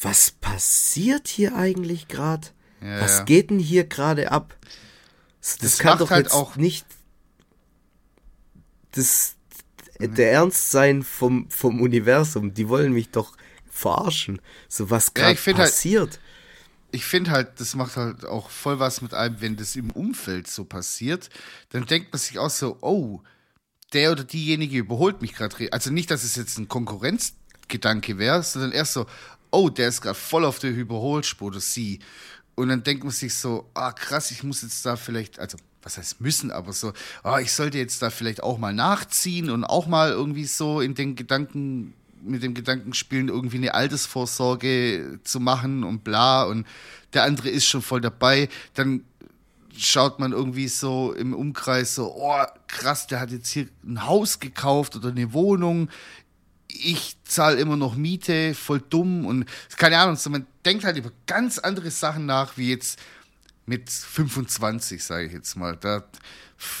[0.00, 2.48] was passiert hier eigentlich gerade?
[2.80, 3.24] Ja, was ja.
[3.24, 4.56] geht denn hier gerade ab?
[5.40, 6.86] Das, das kann doch halt jetzt auch nicht
[8.92, 9.36] das,
[9.98, 10.14] mhm.
[10.14, 12.54] der Ernst sein vom, vom Universum.
[12.54, 13.36] Die wollen mich doch
[13.70, 14.40] verarschen.
[14.68, 16.10] So was gerade ja, halt passiert.
[16.10, 16.20] Halt,
[16.92, 20.46] ich finde halt, das macht halt auch voll was mit einem, wenn das im Umfeld
[20.46, 21.30] so passiert.
[21.70, 23.20] Dann denkt man sich auch so, oh,
[23.92, 25.72] der oder diejenige überholt mich gerade.
[25.72, 29.06] Also nicht, dass es jetzt ein Konkurrenzgedanke wäre, sondern erst so,
[29.50, 32.00] oh, der ist gerade voll auf der Überholspur oder sie.
[32.54, 35.98] Und dann denkt man sich so, ah krass, ich muss jetzt da vielleicht, also was
[35.98, 39.86] heißt müssen, aber so, ah, ich sollte jetzt da vielleicht auch mal nachziehen und auch
[39.86, 45.82] mal irgendwie so in den Gedanken, mit dem Gedanken spielen, irgendwie eine Altersvorsorge zu machen
[45.82, 46.66] und bla und
[47.14, 49.04] der andere ist schon voll dabei, dann
[49.76, 54.40] schaut man irgendwie so im Umkreis so, oh krass, der hat jetzt hier ein Haus
[54.40, 55.88] gekauft oder eine Wohnung.
[56.68, 61.12] Ich zahle immer noch Miete, voll dumm und keine Ahnung, so man denkt halt über
[61.26, 62.98] ganz andere Sachen nach, wie jetzt
[63.66, 65.76] mit 25, sage ich jetzt mal.
[65.76, 66.04] Da,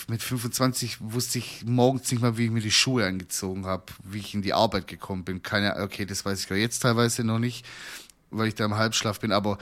[0.08, 4.18] mit 25 wusste ich morgens nicht mal, wie ich mir die Schuhe angezogen habe, wie
[4.18, 5.42] ich in die Arbeit gekommen bin.
[5.42, 7.66] Keine, okay, das weiß ich ja jetzt teilweise noch nicht,
[8.30, 9.58] weil ich da im Halbschlaf bin, aber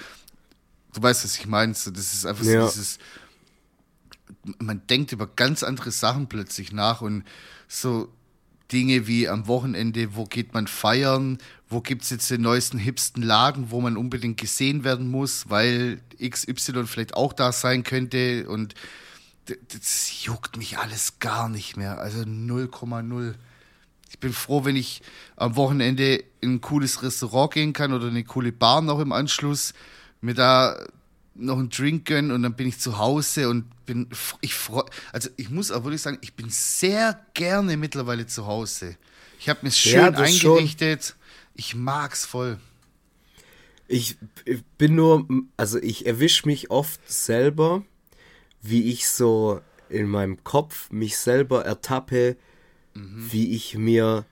[0.93, 1.73] du weißt, was ich meine.
[1.73, 2.67] Das ist einfach ja.
[2.67, 2.99] so dieses,
[4.59, 7.25] man denkt über ganz andere Sachen plötzlich nach und
[7.69, 8.13] so
[8.73, 13.23] Dinge wie am Wochenende, wo geht man feiern, wo gibt es jetzt den neuesten, hipsten
[13.23, 18.75] Laden, wo man unbedingt gesehen werden muss, weil XY vielleicht auch da sein könnte und
[19.47, 23.35] das juckt mich alles gar nicht mehr, also 0,0.
[24.09, 25.03] Ich bin froh, wenn ich
[25.37, 29.73] am Wochenende in ein cooles Restaurant gehen kann oder eine coole Bar noch im Anschluss,
[30.21, 30.77] mir da
[31.35, 34.09] noch einen Drink gönnen und dann bin ich zu Hause und bin,
[34.41, 38.97] ich freue, also ich muss auch wirklich sagen, ich bin sehr gerne mittlerweile zu Hause.
[39.39, 41.05] Ich habe mir schön ja, eingerichtet.
[41.05, 41.17] Schon.
[41.55, 42.59] Ich mag's voll.
[43.89, 47.83] Ich, ich bin nur, also ich erwische mich oft selber,
[48.63, 52.37] wie ich so in meinem Kopf mich selber ertappe,
[52.95, 53.33] mhm.
[53.33, 54.27] wie ich mir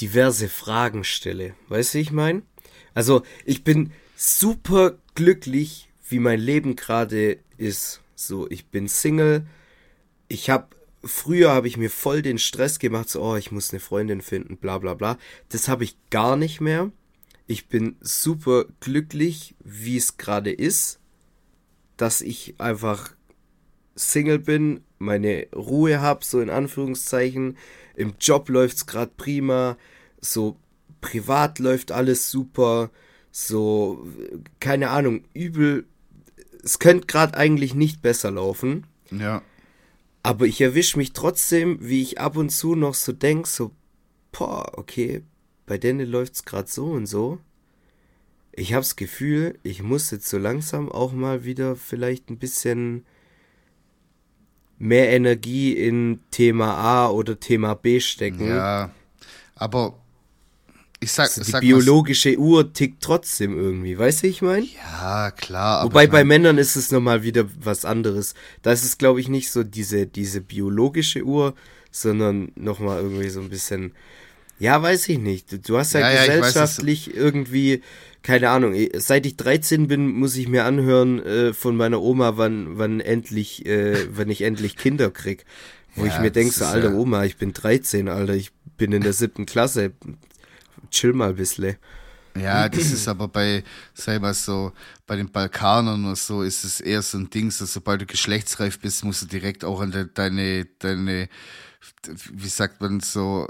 [0.00, 1.54] diverse Fragen stelle.
[1.68, 2.42] Weißt du, wie ich meine?
[2.92, 8.00] Also ich bin super glücklich, wie mein Leben gerade ist.
[8.14, 9.46] So, ich bin Single.
[10.28, 10.68] Ich habe
[11.06, 14.56] früher habe ich mir voll den Stress gemacht, so, oh, ich muss eine Freundin finden,
[14.56, 15.18] bla bla bla.
[15.48, 16.90] Das habe ich gar nicht mehr.
[17.46, 20.98] Ich bin super glücklich, wie es gerade ist,
[21.96, 23.14] dass ich einfach
[23.96, 27.58] Single bin, meine Ruhe habe, so in Anführungszeichen.
[27.96, 29.76] Im Job läuft's gerade prima,
[30.20, 30.56] so
[31.00, 32.90] privat läuft alles super,
[33.36, 34.06] so
[34.60, 35.86] keine Ahnung, übel.
[36.62, 38.86] Es könnte gerade eigentlich nicht besser laufen.
[39.10, 39.42] Ja.
[40.22, 43.72] Aber ich erwische mich trotzdem, wie ich ab und zu noch so denk, so,
[44.30, 45.22] boah, okay,
[45.66, 47.40] bei denen läuft's gerade so und so.
[48.52, 53.04] Ich hab's Gefühl, ich muss jetzt so langsam auch mal wieder vielleicht ein bisschen
[54.78, 58.46] mehr Energie in Thema A oder Thema B stecken.
[58.46, 58.92] Ja,
[59.56, 59.98] aber
[61.04, 64.66] ich sag, also die sag biologische Uhr tickt trotzdem irgendwie, weißt du, ich meine?
[64.66, 65.84] Ja, klar.
[65.84, 68.34] Wobei bei Männern ist es nochmal wieder was anderes.
[68.62, 71.54] Da ist es, glaube ich, nicht so diese, diese biologische Uhr,
[71.90, 73.92] sondern nochmal irgendwie so ein bisschen,
[74.58, 75.52] ja, weiß ich nicht.
[75.52, 77.82] Du, du hast ja, ja gesellschaftlich ja, weiß, irgendwie
[78.24, 82.78] keine Ahnung, seit ich 13 bin, muss ich mir anhören äh, von meiner Oma, wann,
[82.78, 85.44] wann endlich, äh, wann ich endlich Kinder krieg.
[85.94, 86.94] Wo ja, ich mir denke, so, alter.
[86.94, 89.92] Oma, ich bin 13, Alter, ich bin in der siebten Klasse.
[90.94, 91.76] Chill mal ein bisschen.
[92.36, 93.62] Ja, das ist aber bei,
[93.94, 94.72] sag mal so,
[95.06, 98.80] bei den Balkanern oder so ist es eher so ein Ding, so, sobald du geschlechtsreif
[98.80, 101.28] bist, musst du direkt auch an de, deine, deine,
[102.32, 103.46] wie sagt man so,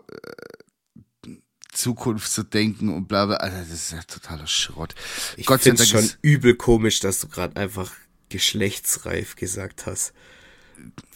[1.72, 3.37] Zukunft zu denken und bla bla.
[3.37, 4.94] Also das ist ja totaler Schrott.
[5.37, 7.92] Ich Gott sei Dank schon übel komisch, dass du gerade einfach
[8.28, 10.12] geschlechtsreif gesagt hast.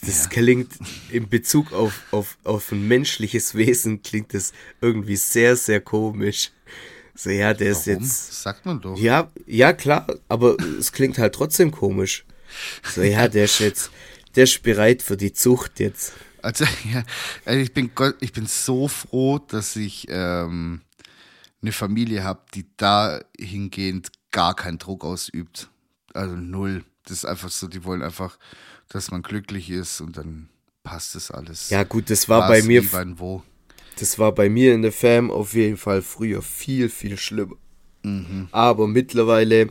[0.01, 0.29] Das ja.
[0.29, 0.71] klingt
[1.11, 6.51] in Bezug auf, auf, auf ein menschliches Wesen klingt das irgendwie sehr, sehr komisch.
[7.15, 7.79] So, ja, der Warum?
[7.79, 8.41] ist jetzt.
[8.43, 8.97] Sagt man doch.
[8.97, 12.25] Ja, ja, klar, aber es klingt halt trotzdem komisch.
[12.83, 13.91] So, ja, der ist jetzt,
[14.35, 16.13] der ist bereit für die Zucht jetzt.
[16.41, 17.03] Also, ja,
[17.45, 20.81] also ich bin Gott, ich bin so froh, dass ich ähm,
[21.61, 25.69] eine Familie habe, die dahingehend gar keinen Druck ausübt.
[26.13, 26.83] Also null.
[27.03, 28.37] Das ist einfach so, die wollen einfach,
[28.89, 30.49] dass man glücklich ist und dann
[30.83, 31.69] passt das alles.
[31.69, 32.83] Ja, gut, das war bei mir.
[33.17, 33.43] Wo.
[33.99, 37.55] Das war bei mir in der Fam auf jeden Fall früher viel, viel schlimmer.
[38.03, 38.47] Mhm.
[38.51, 39.69] Aber mittlerweile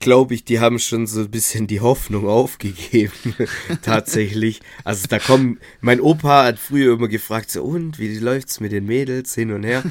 [0.00, 3.12] glaube ich, die haben schon so ein bisschen die Hoffnung aufgegeben.
[3.82, 4.60] Tatsächlich.
[4.84, 8.86] Also da kommen, mein Opa hat früher immer gefragt, so, und wie läuft's mit den
[8.86, 9.82] Mädels hin und her?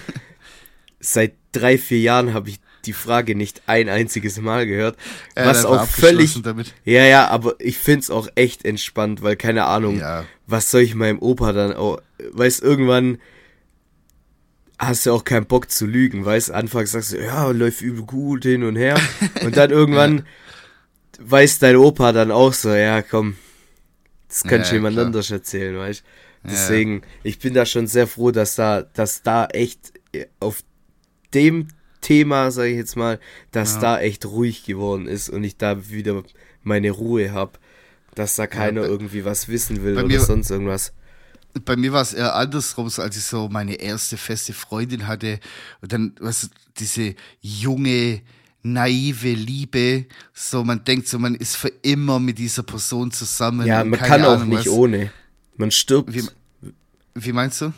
[1.00, 4.98] Seit drei, vier Jahren habe ich die Frage nicht ein einziges Mal gehört.
[5.36, 6.42] Ja, was auch völlig.
[6.42, 6.74] Damit.
[6.86, 10.26] Ja, ja, aber ich find's auch echt entspannt, weil keine Ahnung, ja.
[10.48, 13.20] was soll ich meinem Opa dann auch, weiß irgendwann,
[14.80, 18.44] hast du auch keinen Bock zu lügen, weißt Anfangs sagst du, ja, läuft übel gut
[18.44, 19.00] hin und her.
[19.44, 20.24] Und dann irgendwann ja.
[21.20, 23.36] weiß dein Opa dann auch so, ja, komm,
[24.28, 25.06] das kann ja, jemand klar.
[25.06, 26.04] anders erzählen, weißt
[26.44, 29.94] Deswegen, ich bin da schon sehr froh, dass da, dass da echt
[30.40, 30.62] auf
[31.34, 31.68] dem
[32.02, 33.20] Thema, sage ich jetzt mal,
[33.52, 33.82] dass ja.
[33.82, 36.24] da echt ruhig geworden ist und ich da wieder
[36.64, 37.54] meine Ruhe habe,
[38.16, 40.94] dass da keiner bei, irgendwie was wissen will oder sonst irgendwas
[41.66, 45.40] bei mir war es eher andersrum, so als ich so meine erste feste Freundin hatte
[45.82, 48.22] und dann, was diese junge,
[48.64, 53.66] naive Liebe, so man denkt so, man ist für immer mit dieser Person zusammen.
[53.66, 54.74] Ja, man kann auch Ahnung, nicht was.
[54.74, 55.12] ohne.
[55.56, 56.14] Man stirbt.
[56.14, 56.24] Wie,
[57.16, 57.74] wie, meinst du?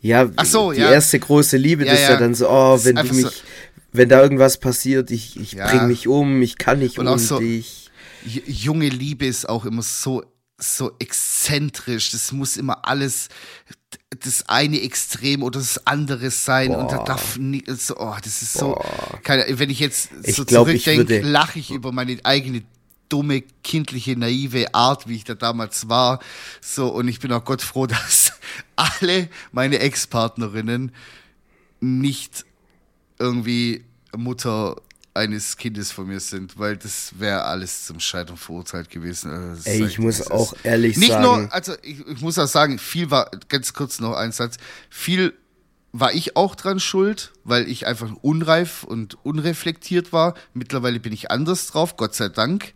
[0.00, 0.90] Ja, Ach so, die ja.
[0.90, 3.30] erste große Liebe, ja, das ist ja dann so, oh, wenn du mich, so,
[3.92, 7.38] wenn da irgendwas passiert, ich, ich bring mich um, ich kann nicht und ohne so,
[7.38, 7.90] dich.
[8.24, 10.22] Junge Liebe ist auch immer so
[10.60, 12.10] so exzentrisch.
[12.10, 13.28] Das muss immer alles
[14.24, 16.78] das eine Extrem oder das andere sein Boah.
[16.78, 18.82] und da darf nie, so, oh, das ist Boah.
[18.82, 22.62] so, keine, wenn ich jetzt ich so zurückdenke, lache ich über meine eigene
[23.08, 26.20] dumme, kindliche, naive Art, wie ich da damals war.
[26.60, 28.32] So, und ich bin auch Gott froh, dass
[28.76, 30.92] alle meine Ex-Partnerinnen
[31.80, 32.44] nicht
[33.18, 33.84] irgendwie
[34.16, 34.76] Mutter
[35.14, 39.30] eines Kindes von mir sind, weil das wäre alles zum Scheitern verurteilt gewesen.
[39.30, 41.24] Also Ey, ich muss auch ehrlich nicht sagen.
[41.24, 44.56] Nicht nur, also ich, ich, muss auch sagen, viel war, ganz kurz noch ein Satz,
[44.88, 45.34] viel
[45.92, 50.34] war ich auch dran schuld, weil ich einfach unreif und unreflektiert war.
[50.54, 52.74] Mittlerweile bin ich anders drauf, Gott sei Dank.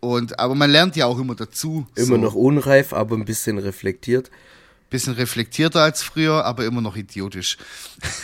[0.00, 1.86] Und, aber man lernt ja auch immer dazu.
[1.94, 2.16] Immer so.
[2.18, 4.30] noch unreif, aber ein bisschen reflektiert.
[4.90, 7.56] Bisschen reflektierter als früher, aber immer noch idiotisch.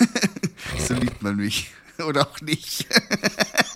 [0.79, 1.73] so liebt man mich.
[2.07, 2.87] oder auch nicht.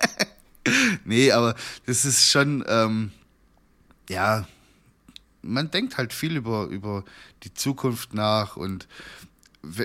[1.04, 1.54] nee, aber
[1.86, 3.12] das ist schon, ähm,
[4.08, 4.46] ja,
[5.42, 7.04] man denkt halt viel über, über
[7.42, 8.86] die Zukunft nach und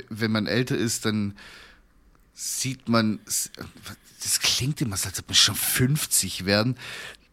[0.09, 1.35] wenn man älter ist, dann
[2.33, 6.77] sieht man, das klingt immer so, als ob wir schon 50 werden.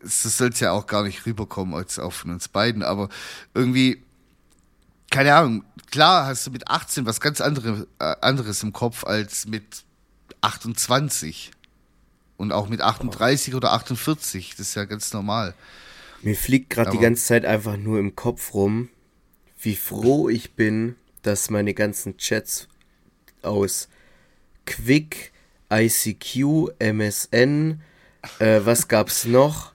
[0.00, 3.08] Das soll es ja auch gar nicht rüberkommen als auch von uns beiden, aber
[3.54, 4.02] irgendwie,
[5.10, 9.46] keine Ahnung, klar hast du mit 18 was ganz andere, äh, anderes im Kopf als
[9.46, 9.84] mit
[10.40, 11.50] 28.
[12.36, 14.50] Und auch mit 38 oder 48.
[14.56, 15.54] Das ist ja ganz normal.
[16.22, 18.88] Mir fliegt gerade die ganze Zeit einfach nur im Kopf rum,
[19.60, 22.68] wie froh ich bin, dass meine ganzen Chats
[23.42, 23.88] aus
[24.66, 25.32] Quick,
[25.72, 27.80] ICQ, MSN,
[28.38, 29.72] äh, was gab's noch?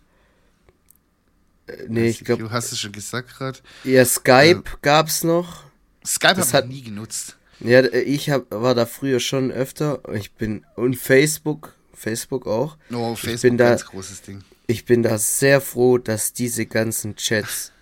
[1.67, 2.51] Äh, nee, ICQ ich glaube.
[2.51, 3.59] Hast du schon gesagt gerade?
[3.83, 5.63] Ja, Skype äh, gab's noch.
[6.05, 7.37] Skype habe ich nie genutzt.
[7.59, 10.01] Ja, ich hab, war da früher schon öfter.
[10.13, 12.77] Ich bin und Facebook, Facebook auch.
[12.91, 14.43] Oh, Facebook ich bin da, ganz großes Ding.
[14.67, 17.72] Ich bin da sehr froh, dass diese ganzen Chats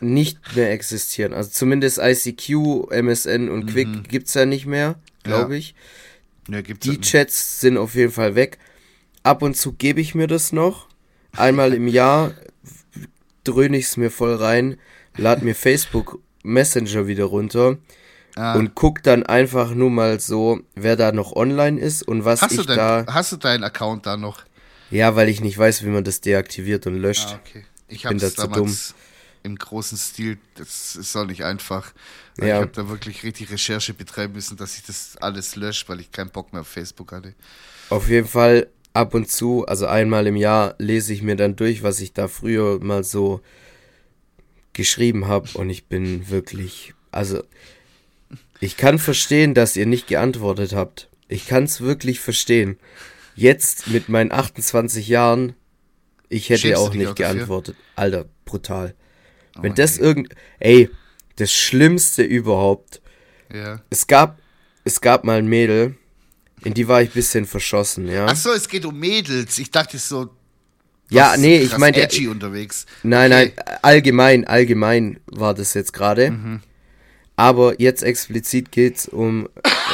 [0.00, 1.32] nicht mehr existieren.
[1.32, 4.02] Also zumindest ICQ, MSN und Quick mhm.
[4.04, 5.58] gibt's ja nicht mehr, glaube ja.
[5.58, 5.74] ich.
[6.48, 8.58] Ja, Die Chats sind auf jeden Fall weg.
[9.22, 10.88] Ab und zu gebe ich mir das noch.
[11.36, 12.32] Einmal im Jahr
[13.44, 14.76] dröhne ich es mir voll rein,
[15.16, 17.78] lad mir Facebook Messenger wieder runter
[18.36, 18.54] ah.
[18.54, 22.52] und guck dann einfach nur mal so, wer da noch online ist und was hast
[22.52, 23.06] ich dein, da.
[23.08, 24.42] Hast du deinen Account da noch?
[24.90, 27.28] Ja, weil ich nicht weiß, wie man das deaktiviert und löscht.
[27.30, 27.64] Ah, okay.
[27.88, 28.74] Ich bin da zu dumm.
[29.42, 31.92] Im großen Stil, das ist auch nicht einfach.
[32.38, 32.46] Ja.
[32.46, 36.12] Ich habe da wirklich richtig Recherche betreiben müssen, dass ich das alles lösche, weil ich
[36.12, 37.34] keinen Bock mehr auf Facebook hatte.
[37.88, 41.82] Auf jeden Fall ab und zu, also einmal im Jahr, lese ich mir dann durch,
[41.82, 43.40] was ich da früher mal so
[44.72, 47.42] geschrieben habe und ich bin wirklich, also
[48.60, 51.08] ich kann verstehen, dass ihr nicht geantwortet habt.
[51.28, 52.78] Ich kann es wirklich verstehen.
[53.34, 55.54] Jetzt mit meinen 28 Jahren,
[56.28, 57.76] ich hätte auch nicht geantwortet.
[57.76, 58.02] Dafür?
[58.02, 58.94] Alter, brutal.
[59.60, 60.90] Oh Wenn das irgend, ey,
[61.36, 63.00] das Schlimmste überhaupt.
[63.52, 63.80] Ja.
[63.90, 64.38] Es gab,
[64.84, 65.96] es gab mal ein Mädel,
[66.64, 68.26] in die war ich bisschen verschossen, ja.
[68.28, 69.58] Ach so, es geht um Mädels.
[69.58, 70.30] Ich dachte so,
[71.10, 72.86] ja, nee, ich meine edgy unterwegs.
[73.02, 73.52] Nein, okay.
[73.56, 76.30] nein, allgemein, allgemein war das jetzt gerade.
[76.30, 76.60] Mhm.
[77.36, 79.48] Aber jetzt explizit geht's um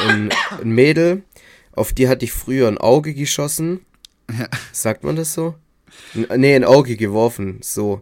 [0.07, 0.29] ein,
[0.61, 1.23] ein, Mädel,
[1.71, 3.85] auf die hatte ich früher ein Auge geschossen.
[4.29, 4.47] Ja.
[4.71, 5.55] Sagt man das so?
[6.13, 8.01] Nee, ein Auge geworfen, so.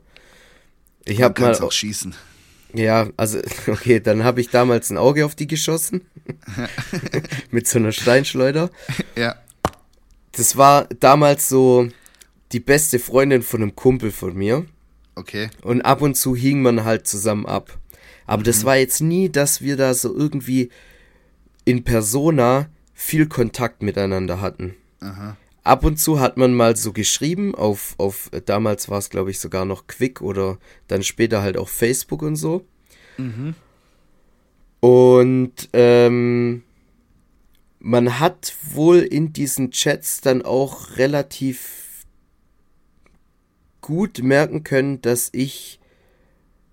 [1.06, 2.16] Ich habe mal auch schießen.
[2.74, 6.02] Ja, also okay, dann habe ich damals ein Auge auf die geschossen
[7.52, 8.70] mit so einer Steinschleuder.
[9.16, 9.36] Ja.
[10.34, 11.88] Das war damals so
[12.52, 14.66] die beste Freundin von einem Kumpel von mir.
[15.16, 15.50] Okay.
[15.62, 17.78] Und ab und zu hing man halt zusammen ab.
[18.26, 18.46] Aber mhm.
[18.46, 20.70] das war jetzt nie, dass wir da so irgendwie
[21.64, 24.76] in Persona viel Kontakt miteinander hatten.
[25.00, 25.38] Aha.
[25.66, 29.40] Ab und zu hat man mal so geschrieben, auf, auf damals war es glaube ich
[29.40, 32.64] sogar noch Quick oder dann später halt auch Facebook und so.
[33.18, 33.56] Mhm.
[34.80, 36.62] Und ähm,
[37.80, 42.06] man hat wohl in diesen Chats dann auch relativ
[43.82, 45.80] gut merken können, dass ich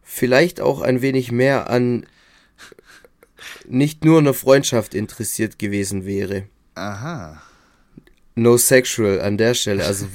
[0.02, 2.04] vielleicht auch ein wenig mehr an
[3.66, 6.44] nicht nur eine Freundschaft interessiert gewesen wäre.
[6.74, 7.42] Aha.
[8.34, 9.84] No sexual an der Stelle.
[9.84, 10.06] Also,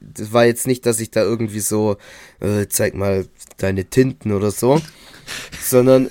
[0.00, 1.96] das war jetzt nicht, dass ich da irgendwie so,
[2.40, 4.80] äh, zeig mal deine Tinten oder so,
[5.62, 6.10] sondern,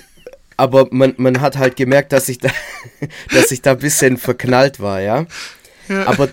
[0.56, 2.50] aber man, man hat halt gemerkt, dass ich da,
[3.32, 5.26] dass ich da ein bisschen verknallt war, ja.
[5.88, 6.06] ja.
[6.06, 6.28] Aber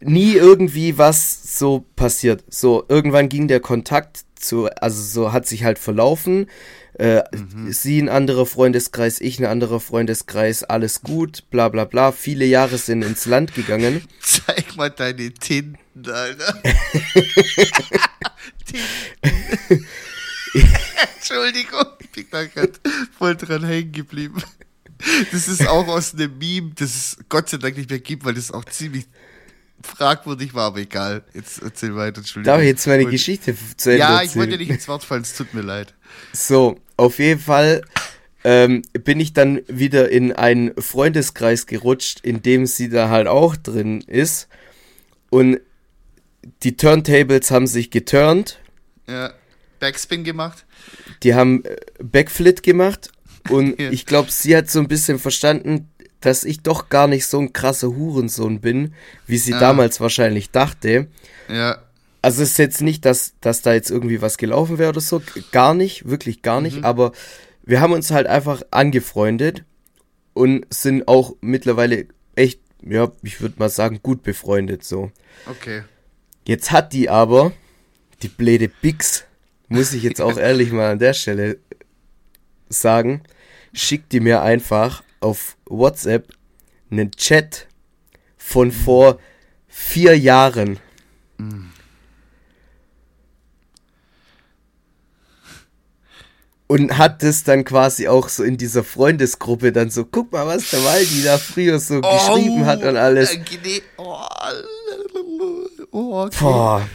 [0.00, 2.44] nie irgendwie was so passiert.
[2.48, 6.48] So, irgendwann ging der Kontakt zu, also so hat sich halt verlaufen.
[6.98, 7.72] Äh, mhm.
[7.72, 12.12] Sie ein anderer Freundeskreis, ich ein anderer Freundeskreis, alles gut, bla bla bla.
[12.12, 14.02] Viele Jahre sind ins Land gegangen.
[14.20, 15.78] Zeig mal deine Tinten,
[16.10, 16.62] Alter.
[18.64, 19.86] Tinten.
[21.16, 22.72] Entschuldigung, ich bin da gerade
[23.16, 24.42] voll dran hängen geblieben.
[25.32, 28.34] Das ist auch aus einem Meme, das es Gott sei Dank nicht mehr gibt, weil
[28.34, 29.06] das auch ziemlich
[29.86, 31.22] fragwürdig war, aber egal.
[31.32, 32.52] Jetzt erzähl weiter, Entschuldigung.
[32.52, 35.04] Darf ich jetzt meine und, Geschichte zu Ende Ja, ich wollte dir nicht ins Wort
[35.04, 35.94] fallen, es tut mir leid.
[36.32, 37.82] So, auf jeden Fall
[38.44, 43.56] ähm, bin ich dann wieder in einen Freundeskreis gerutscht, in dem sie da halt auch
[43.56, 44.48] drin ist.
[45.30, 45.60] Und
[46.62, 48.58] die Turntables haben sich geturnt.
[49.08, 49.32] Ja,
[49.80, 50.64] Backspin gemacht.
[51.22, 53.10] Die haben äh, Backflip gemacht.
[53.48, 53.90] Und ja.
[53.90, 55.88] ich glaube, sie hat so ein bisschen verstanden,
[56.26, 58.94] dass ich doch gar nicht so ein krasser Hurensohn bin,
[59.28, 59.60] wie sie ja.
[59.60, 61.06] damals wahrscheinlich dachte.
[61.48, 61.78] Ja.
[62.20, 65.22] Also es ist jetzt nicht, dass, dass da jetzt irgendwie was gelaufen wäre oder so.
[65.52, 66.78] Gar nicht, wirklich gar nicht.
[66.78, 66.84] Mhm.
[66.84, 67.12] Aber
[67.62, 69.62] wir haben uns halt einfach angefreundet
[70.34, 75.12] und sind auch mittlerweile echt, ja, ich würde mal sagen, gut befreundet so.
[75.48, 75.84] Okay.
[76.44, 77.52] Jetzt hat die aber,
[78.22, 79.24] die blöde Bix,
[79.68, 81.58] muss ich jetzt auch ehrlich mal an der Stelle
[82.68, 83.22] sagen,
[83.72, 86.32] schickt die mir einfach auf WhatsApp
[86.90, 87.66] einen Chat
[88.36, 89.18] von vor
[89.66, 90.78] vier Jahren.
[96.68, 100.70] Und hat das dann quasi auch so in dieser Freundesgruppe dann so, guck mal, was
[100.70, 103.36] der Waldi da früher so oh, geschrieben hat und alles.
[103.96, 104.16] Oh,
[105.90, 106.36] oh, okay.
[106.40, 106.88] Boah.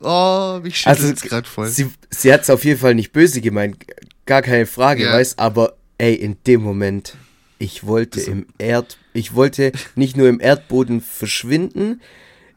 [0.00, 1.68] Oh, mich schüttelt also, gerade voll.
[1.68, 3.84] Sie, sie hat es auf jeden Fall nicht böse gemeint,
[4.26, 5.12] gar keine Frage, ja.
[5.12, 7.16] weiß, aber ey, in dem Moment,
[7.60, 8.32] ich wollte also.
[8.32, 12.00] im Erd, ich wollte nicht nur im Erdboden verschwinden,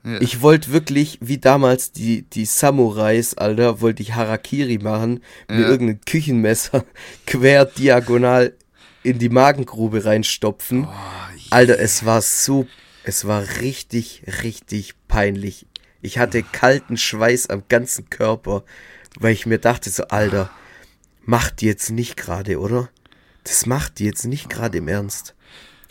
[0.05, 0.19] ja.
[0.21, 5.57] ich wollte wirklich, wie damals die, die Samurais, Alter, wollte ich Harakiri machen, ja.
[5.57, 6.85] mir irgendein Küchenmesser
[7.27, 8.53] quer diagonal
[9.03, 10.85] in die Magengrube reinstopfen.
[10.85, 11.41] Oh, yeah.
[11.49, 12.65] Alter, es war so,
[13.03, 15.67] es war richtig, richtig peinlich.
[16.01, 18.63] Ich hatte kalten Schweiß am ganzen Körper,
[19.19, 20.49] weil ich mir dachte so, Alter,
[21.25, 22.89] macht die jetzt nicht gerade, oder?
[23.43, 25.35] Das macht die jetzt nicht gerade im Ernst.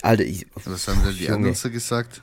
[0.02, 0.46] Alter, ich.
[0.64, 2.22] Was haben denn die anderen so gesagt?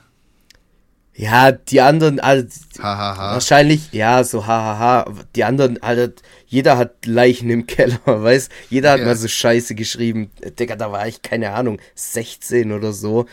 [1.14, 2.46] Ja, die anderen, also,
[2.78, 3.32] ha, ha, ha.
[3.34, 5.12] wahrscheinlich, ja, so hahaha.
[5.34, 6.14] Die anderen, Alter,
[6.46, 9.06] jeder hat Leichen im Keller, weißt Jeder hat ja.
[9.06, 10.30] mal so Scheiße geschrieben.
[10.58, 13.26] Digga, da war ich, keine Ahnung, 16 oder so.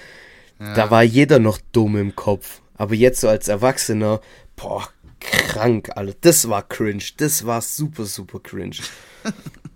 [0.59, 0.73] Ja.
[0.73, 2.61] Da war jeder noch dumm im Kopf.
[2.75, 4.21] Aber jetzt so als Erwachsener
[4.57, 4.89] boah,
[5.21, 6.15] krank, Alter.
[6.21, 7.03] Das war cringe.
[7.17, 8.77] Das war super, super cringe.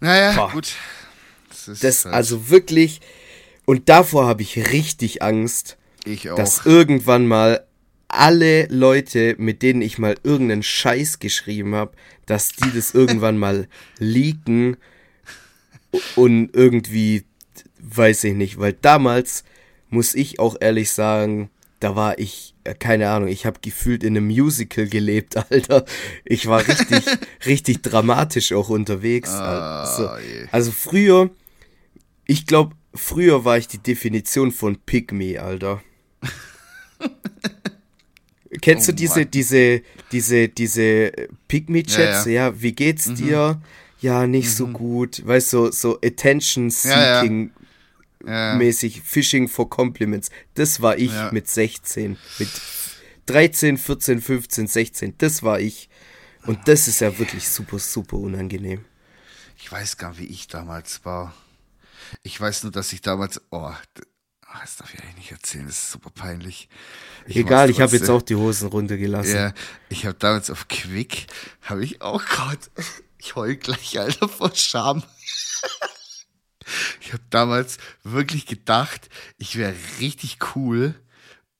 [0.00, 0.50] naja, boah.
[0.50, 0.74] gut.
[1.66, 3.00] Das, das halt also wirklich.
[3.64, 6.36] Und davor habe ich richtig Angst, ich auch.
[6.36, 7.66] dass irgendwann mal
[8.08, 11.92] alle Leute, mit denen ich mal irgendeinen Scheiß geschrieben habe,
[12.26, 13.68] dass die das irgendwann mal
[13.98, 14.76] leaken
[16.14, 17.24] und irgendwie,
[17.80, 19.44] weiß ich nicht, weil damals
[19.88, 24.26] muss ich auch ehrlich sagen, da war ich, keine Ahnung, ich habe gefühlt in einem
[24.26, 25.84] Musical gelebt, Alter.
[26.24, 27.04] Ich war richtig,
[27.46, 29.30] richtig dramatisch auch unterwegs.
[29.30, 30.08] Ah, also,
[30.52, 31.30] also früher,
[32.26, 35.82] ich glaube, früher war ich die Definition von Pygmy, Alter.
[38.60, 39.30] Kennst oh, du diese, Mann.
[39.30, 41.12] diese, diese, diese
[41.48, 42.26] Pygmy-Chats?
[42.26, 42.48] Ja, ja.
[42.48, 43.14] ja, wie geht's mhm.
[43.16, 43.60] dir?
[44.00, 44.52] Ja, nicht mhm.
[44.52, 45.26] so gut.
[45.26, 47.50] Weißt du, so, so Attention-Seeking.
[47.54, 47.65] Ja,
[48.26, 48.54] ja.
[48.54, 50.30] mäßig Fishing for Compliments.
[50.54, 51.30] Das war ich ja.
[51.32, 52.48] mit 16, mit
[53.26, 55.14] 13, 14, 15, 16.
[55.18, 55.88] Das war ich.
[56.44, 58.84] Und das ist ja wirklich super, super unangenehm.
[59.58, 61.34] Ich weiß gar nicht, wie ich damals war.
[62.22, 63.40] Ich weiß nur, dass ich damals.
[63.50, 63.72] Oh,
[64.60, 66.68] das darf ich eigentlich nicht erzählen, das ist super peinlich.
[67.26, 69.34] Ich Egal, ich habe jetzt auch die Hosen runtergelassen.
[69.34, 69.54] Ja,
[69.88, 71.26] ich habe damals auf Quick,
[71.62, 72.70] habe ich, oh Gott,
[73.18, 75.02] ich heul gleich, Alter, vor Scham.
[77.00, 79.08] Ich habe damals wirklich gedacht,
[79.38, 80.94] ich wäre richtig cool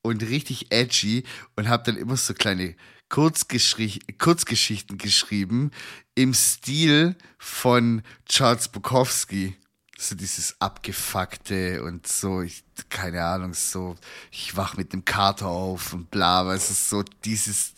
[0.03, 1.25] und richtig edgy
[1.57, 2.75] und habe dann immer so kleine
[3.09, 5.71] Kurzgeschichten geschrieben
[6.15, 9.57] im Stil von Charles Bukowski.
[9.99, 13.97] So dieses abgefuckte und so, ich, keine Ahnung, so,
[14.31, 17.73] ich wach mit dem Kater auf und bla, es ist so dieses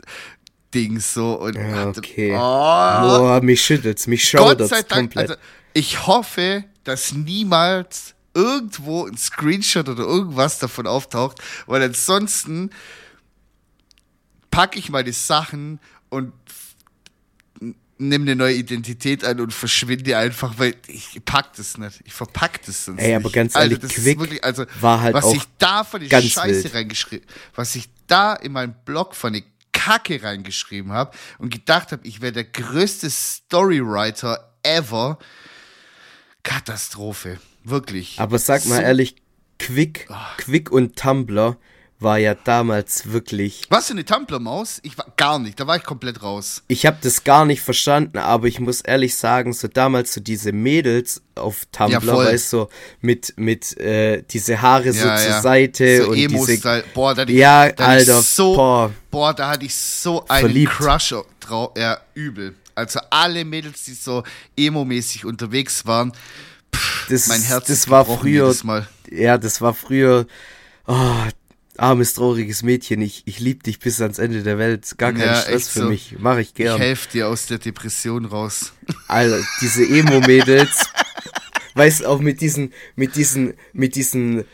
[0.75, 2.33] Ding so und ja, okay.
[2.33, 5.31] oh, Boah, mich schüttelt's, mich schaudert's komplett.
[5.31, 5.41] Also,
[5.79, 12.71] ich hoffe, dass niemals irgendwo ein Screenshot oder irgendwas davon auftaucht, weil ansonsten
[14.51, 16.33] packe ich meine Sachen und
[17.99, 22.01] nehme eine neue Identität ein und verschwinde einfach, weil ich pack das nicht.
[22.05, 25.35] Ich verpack das sonst Ey, aber ganz ehrlich, also, wirklich, also, war halt was auch
[25.35, 30.23] ich da von die Scheiße reingeschrieben, was ich da in meinen Blog von die Kacke
[30.23, 35.19] reingeschrieben habe und gedacht habe, ich wäre der größte Storywriter ever,
[36.43, 37.39] Katastrophe.
[37.65, 38.19] Wirklich.
[38.19, 39.17] Aber sag mal so ehrlich,
[39.59, 40.15] Quick, oh.
[40.39, 41.57] Quick und Tumblr
[42.01, 43.63] war ja damals wirklich.
[43.71, 44.79] Was für eine Tumblr-Maus?
[44.83, 46.63] Ich war gar nicht, da war ich komplett raus.
[46.69, 50.53] Ich habe das gar nicht verstanden, aber ich muss ehrlich sagen, so damals so diese
[50.53, 52.69] Mädels auf Tumblr, ja, weißt du, so,
[53.01, 55.17] mit, mit äh, diese Haare ja, so ja.
[55.17, 56.85] zur Seite so und Emo diese.
[56.95, 58.93] Boah, da hatte ich, ja, da Alter, ich so, boah.
[59.11, 60.73] boah, da hatte ich so einen Verliebt.
[60.73, 62.55] Crush drauf, ja, übel.
[62.79, 64.23] Also alle Mädels, die so
[64.57, 66.13] emo-mäßig unterwegs waren,
[66.75, 68.55] pff, das, mein Herz das war früher,
[69.11, 70.27] ja, das war früher,
[70.87, 71.17] oh,
[71.77, 75.35] armes, trauriges Mädchen, ich, ich liebe dich bis ans Ende der Welt, gar kein ja,
[75.35, 75.89] Stress für so.
[75.89, 76.77] mich, mache ich gern.
[76.77, 78.73] Ich helfe dir aus der Depression raus.
[79.09, 80.87] Alter, diese Emo-Mädels,
[81.75, 84.45] weißt auch mit diesen, mit diesen, mit diesen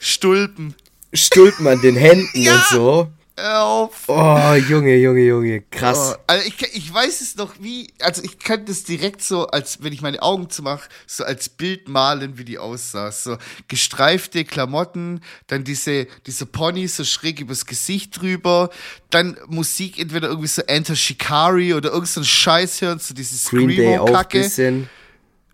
[0.00, 0.74] Stulpen.
[1.12, 2.54] Stulpen an den Händen ja.
[2.54, 3.12] und so.
[3.40, 4.08] Hör auf.
[4.08, 6.16] Oh, Junge, Junge, Junge, krass.
[6.16, 9.80] Oh, also ich, ich weiß es noch wie, also ich kann das direkt so, als
[9.80, 13.12] wenn ich meine Augen zumache, so als Bild malen, wie die aussah.
[13.12, 18.70] So gestreifte Klamotten, dann diese, diese Pony so schräg übers Gesicht drüber,
[19.10, 23.44] dann Musik, entweder irgendwie so Enter Shikari oder irgend so ein Scheiß hören, so dieses
[23.50, 24.90] Green Day auch ein bisschen.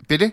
[0.08, 0.32] Bitte?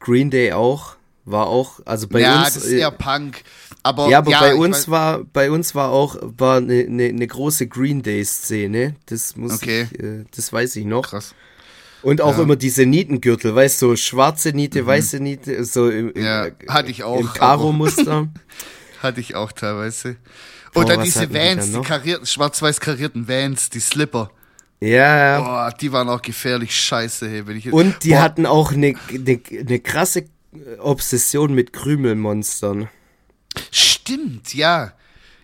[0.00, 2.48] Green Day auch, war auch, also bei ja, uns.
[2.48, 3.42] Ja, das ist eher Punk.
[3.88, 7.26] Aber, ja, aber ja, bei uns war bei uns war auch war eine, eine, eine
[7.26, 8.96] große Green Day Szene.
[9.06, 9.88] Das muss okay.
[9.90, 11.08] ich, äh, das weiß ich noch.
[11.08, 11.34] Krass.
[12.02, 12.42] Und auch ja.
[12.42, 14.86] immer diese Nietengürtel, weißt du, so schwarze Niete, mhm.
[14.86, 18.28] weiße Niete, so im, ja, hatte ich auch, im Karo-Muster.
[19.02, 20.16] Hatte ich auch teilweise.
[20.74, 21.84] Boah, was diese die Vans, die noch?
[21.84, 24.32] karierten, schwarz-weiß karierten Vans, die Slipper.
[24.80, 25.40] Ja, ja.
[25.40, 28.96] Boah, die waren auch gefährlich scheiße, hey, wenn ich Und die Boah, hatten auch eine
[29.12, 30.24] ne, ne krasse
[30.80, 32.88] Obsession mit Krümelmonstern.
[33.70, 34.92] Stimmt, ja.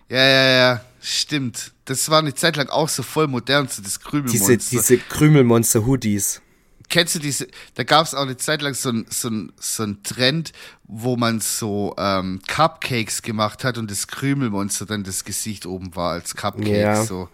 [0.08, 1.72] Ja, ja, ja, stimmt.
[1.86, 4.56] Das war eine Zeit lang auch so voll modern, so das Krümelmonster.
[4.56, 6.40] Diese, diese Krümelmonster-Hoodies.
[6.88, 9.82] Kennst du diese, da gab es auch eine Zeit lang so ein, so, ein, so
[9.82, 10.52] ein Trend,
[10.84, 16.12] wo man so ähm, Cupcakes gemacht hat und das Krümelmonster dann das Gesicht oben war
[16.12, 16.68] als Cupcake.
[16.68, 17.02] Ja.
[17.04, 17.28] So.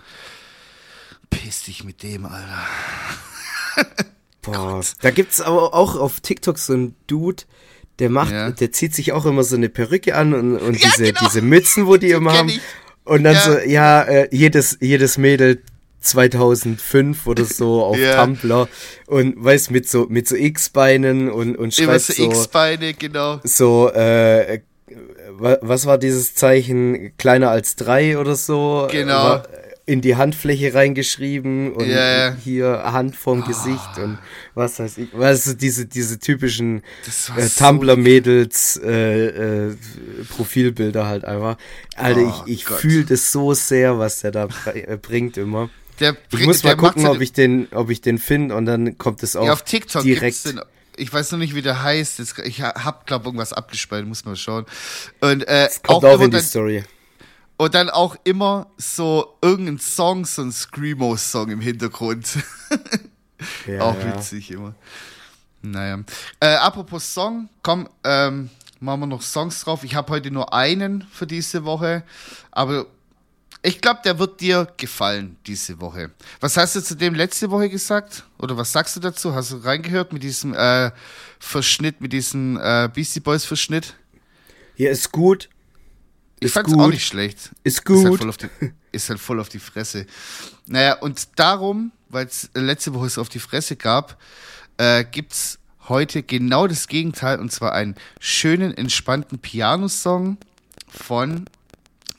[1.28, 2.66] Piss dich mit dem, Alter.
[4.42, 4.82] Boah.
[5.00, 7.42] Da gibt's aber auch auf TikTok so einen Dude,
[8.00, 8.50] der macht, Ja.
[8.50, 11.20] der zieht sich auch immer so eine Perücke an und, und Ja, diese, genau.
[11.26, 12.48] diese Mützen, wo die immer haben.
[12.48, 12.60] ich.
[13.04, 13.40] Und dann Ja.
[13.40, 15.62] so, ja, äh, jedes, jedes Mädel
[16.00, 18.24] 2005 oder so auf Ja.
[18.24, 18.68] Tumblr
[19.06, 23.40] und weiß mit so mit so X-Beinen und und Immer schreibt so so X-Beine, genau.
[23.44, 24.60] so äh, äh,
[25.32, 29.12] wa- was war dieses Zeichen kleiner als drei oder so Genau.
[29.12, 29.48] War
[29.90, 32.34] in die Handfläche reingeschrieben und ja.
[32.44, 34.18] hier Hand vorm Gesicht und
[34.54, 36.82] was weiß ich was ist diese diese typischen
[37.36, 39.26] äh, so Tumblr Mädels äh,
[39.68, 39.76] äh,
[40.28, 41.56] Profilbilder halt einfach
[41.96, 46.12] Alter Oh ich ich fühle das so sehr was der da äh, bringt immer Der,
[46.12, 49.22] ich bring- muss mal gucken, ob ich den, ob ich den finde und dann kommt
[49.22, 50.44] es auch Ja, auf TikTok direkt.
[50.46, 50.60] den,
[50.96, 52.20] ich weiß noch nicht, wie der heißt.
[52.44, 54.66] Ich ha- hab, glaube irgendwas abgespeichert, muss mal schauen.
[55.20, 56.84] Und, äh, kommt auch, auch in die Story.
[57.60, 62.38] Und dann auch immer so irgendein Song, so ein Screamo-Song im Hintergrund.
[63.66, 64.74] Ja, auch witzig immer.
[65.62, 66.00] Naja.
[66.40, 68.50] Äh, apropos Song, komm, ähm,
[68.80, 69.82] machen wir noch Songs drauf.
[69.82, 72.02] Ich habe heute nur einen für diese Woche,
[72.50, 72.84] aber
[73.62, 76.10] ich glaube, der wird dir gefallen diese Woche.
[76.40, 78.24] Was hast du zu dem letzte Woche gesagt?
[78.38, 79.34] Oder was sagst du dazu?
[79.34, 80.90] Hast du reingehört mit diesem äh,
[81.38, 83.94] Verschnitt, mit diesem äh, Beastie Boys Verschnitt?
[84.76, 85.48] Hier ist gut.
[86.40, 86.80] Ich fand's gut.
[86.80, 87.50] auch nicht schlecht.
[87.62, 88.18] Ist Ist halt, gut.
[88.18, 88.48] voll auf die,
[88.92, 90.06] ist halt voll auf die Fresse.
[90.66, 94.16] Naja, und darum, weil es letzte Woche es auf die Fresse gab,
[94.78, 100.38] äh, gibt's heute genau das Gegenteil und zwar einen schönen, entspannten Piano-Song
[100.88, 101.46] von,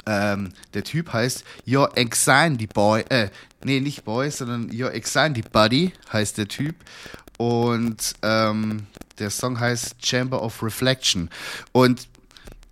[0.05, 3.30] ähm, der Typ heißt Your Anxiety Boy, äh,
[3.63, 6.76] nee, nicht Boy, sondern Your Anxiety Buddy heißt der Typ.
[7.38, 8.88] Und ähm,
[9.19, 11.30] der Song heißt Chamber of Reflection.
[11.72, 12.07] Und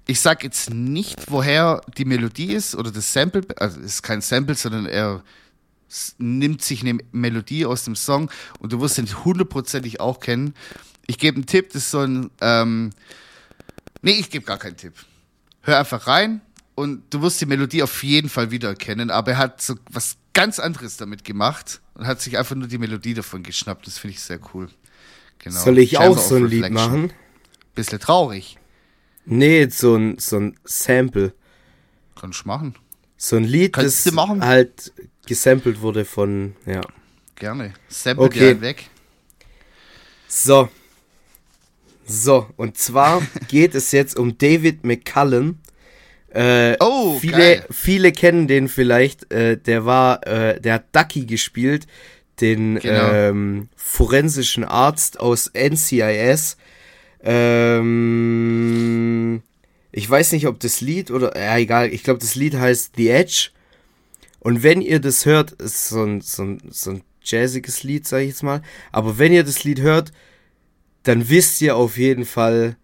[0.10, 4.22] ich sag jetzt nicht, woher die Melodie ist oder das Sample, also es ist kein
[4.22, 5.22] Sample, sondern er
[6.18, 10.55] nimmt sich eine Melodie aus dem Song und du wirst ihn hundertprozentig auch kennen.
[11.05, 12.89] Ich gebe einen Tipp, das ist so ein, ähm,
[14.01, 14.93] nee, ich gebe gar keinen Tipp.
[15.62, 16.41] Hör einfach rein
[16.74, 20.57] und du wirst die Melodie auf jeden Fall wiedererkennen, aber er hat so was ganz
[20.57, 23.86] anderes damit gemacht und hat sich einfach nur die Melodie davon geschnappt.
[23.86, 24.70] Das finde ich sehr cool.
[25.38, 25.60] Genau.
[25.60, 27.14] Soll ich Chamber auch so ein Lied machen?
[27.76, 28.59] Bisschen traurig.
[29.26, 31.34] Nee, so ein, so ein Sample.
[32.20, 32.76] Kann ich machen.
[33.18, 34.94] So ein Lied, Kannst das du halt
[35.26, 36.82] gesampelt wurde von, ja.
[37.36, 37.74] Gerne.
[37.88, 38.40] Sample Okay.
[38.40, 38.90] dir einen weg.
[40.28, 40.70] So.
[42.06, 45.60] So, und zwar geht es jetzt um David McCullen.
[46.30, 47.66] Äh, Oh, viele, geil.
[47.72, 49.32] viele kennen den vielleicht.
[49.32, 51.88] Äh, der war, äh, der hat Ducky gespielt,
[52.42, 53.12] den Genau.
[53.12, 56.58] ähm, forensischen Arzt aus NCIS.
[57.22, 58.22] Ähm,
[59.92, 63.10] ich weiß nicht, ob das Lied oder, ja, egal, ich glaube, das Lied heißt The
[63.10, 63.50] Edge.
[64.40, 68.22] Und wenn ihr das hört, ist so ein, so ein, so ein jazziges Lied, sag
[68.22, 68.62] ich jetzt mal.
[68.92, 70.12] Aber wenn ihr das Lied hört,
[71.04, 72.78] dann wisst ihr auf jeden Fall.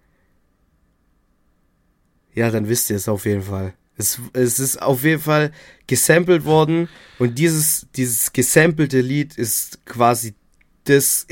[2.34, 3.74] Ja, dann wisst ihr es auf jeden Fall.
[3.98, 5.54] Es, es ist auf jeden Fall
[5.88, 10.34] gesampelt worden und dieses, dieses gesampelte Lied ist quasi
[10.84, 11.26] das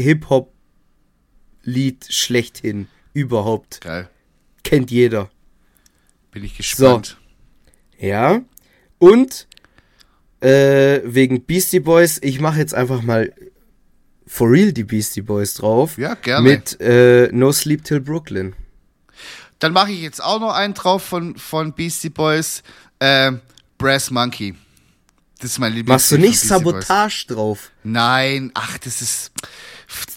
[1.63, 3.81] Hip-Hop-Lied schlechthin überhaupt.
[3.81, 4.09] Geil.
[4.63, 5.29] Kennt jeder.
[6.31, 7.17] Bin ich gespannt.
[7.97, 8.41] Ja.
[8.99, 9.47] Und
[10.39, 13.33] äh, wegen Beastie Boys, ich mache jetzt einfach mal
[14.25, 15.97] for real die Beastie Boys drauf.
[15.97, 16.49] Ja, gerne.
[16.49, 18.55] Mit äh, No Sleep Till Brooklyn.
[19.59, 22.63] Dann mache ich jetzt auch noch einen drauf von, von Beastie Boys.
[22.99, 23.41] Ähm,
[23.77, 24.55] Brass Monkey.
[25.39, 25.89] Das ist mein Lieblings.
[25.89, 27.71] Machst du nicht Sabotage drauf?
[27.83, 29.31] Nein, ach, das ist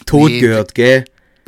[0.07, 1.05] Tot Nee, gehört, gell?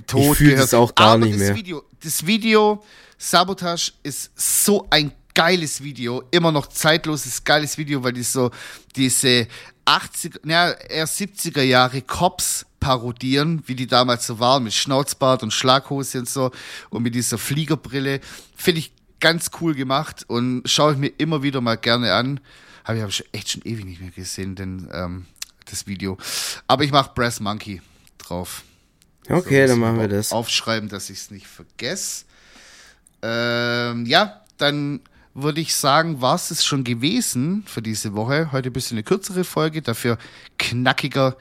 [0.09, 1.55] Tot ich fühle das auch gar Aber nicht das mehr.
[1.55, 2.83] Video, das Video
[3.17, 8.51] Sabotage ist so ein geiles Video, immer noch zeitloses geiles Video, weil die so
[8.97, 9.47] diese
[9.85, 15.53] 80, ja, eher 70er Jahre Cops parodieren, wie die damals so waren, mit Schnauzbart und
[15.53, 16.51] Schlaghose und so
[16.91, 18.21] und mit dieser Fliegerbrille.
[18.57, 22.41] Finde ich ganz cool gemacht und schaue ich mir immer wieder mal gerne an.
[22.85, 25.27] Habe ich hab ich echt schon ewig nicht mehr gesehen, denn ähm,
[25.67, 26.19] das Video.
[26.67, 27.81] Aber ich mache Brass Monkey
[28.19, 28.63] drauf.
[29.29, 30.33] Okay, So, dann machen wir das.
[30.33, 32.25] Aufschreiben, dass ich es nicht vergesse.
[33.23, 35.01] Ähm, ja, dann
[35.35, 38.51] würde ich sagen, war es schon gewesen für diese Woche.
[38.53, 40.19] Heute ein bisschen eine kürzere Folge, dafür
[40.59, 41.37] knackiger.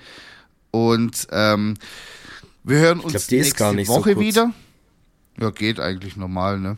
[0.71, 1.75] Und ähm,
[2.63, 4.53] wir hören uns glaub, nächste Woche so wieder.
[5.39, 6.77] Ja, geht eigentlich normal, ne?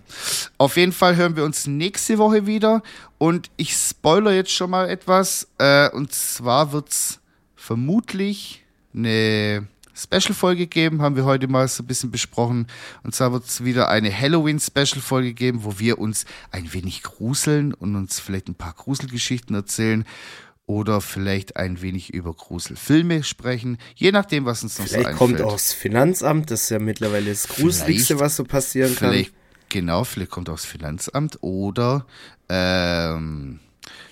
[0.57, 2.84] Auf jeden Fall hören wir uns nächste Woche wieder.
[3.18, 5.47] Und ich spoiler jetzt schon mal etwas.
[5.57, 7.20] Äh, und zwar wird's
[7.55, 9.68] vermutlich eine
[10.02, 12.68] Special-Folge geben, haben wir heute mal so ein bisschen besprochen.
[13.04, 17.95] Und zwar wird es wieder eine Halloween-Special-Folge geben, wo wir uns ein wenig gruseln und
[17.95, 20.06] uns vielleicht ein paar Gruselgeschichten erzählen
[20.66, 25.28] oder vielleicht ein wenig über Gruselfilme sprechen, je nachdem, was uns noch vielleicht so einfällt.
[25.28, 29.26] Vielleicht kommt auch das Finanzamt, das ist ja mittlerweile das Gruseligste, was so passieren kann.
[29.70, 32.06] Genau, vielleicht kommt auch das Finanzamt oder
[32.50, 33.60] ähm,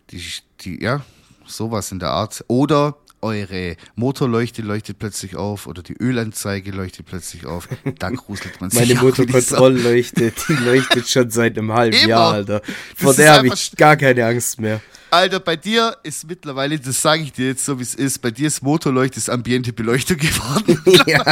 [0.10, 0.22] die,
[0.62, 1.04] die, ja,
[1.46, 2.44] sowas in der Art.
[2.48, 7.68] Oder eure Motorleuchte leuchtet plötzlich auf oder die Ölanzeige leuchtet plötzlich auf.
[8.00, 8.80] Da gruselt man sich.
[8.80, 12.08] Meine Motorkontrollleuchte, die leuchtet schon seit einem halben Immer.
[12.08, 12.62] Jahr, Alter.
[12.96, 14.82] Vor der habe ich gar keine Angst mehr.
[15.10, 18.32] Alter, bei dir ist mittlerweile, das sage ich dir jetzt so wie es ist, bei
[18.32, 20.82] dir ist Motorleuchte ist Ambiente-Beleuchtung geworden.
[21.06, 21.24] ja.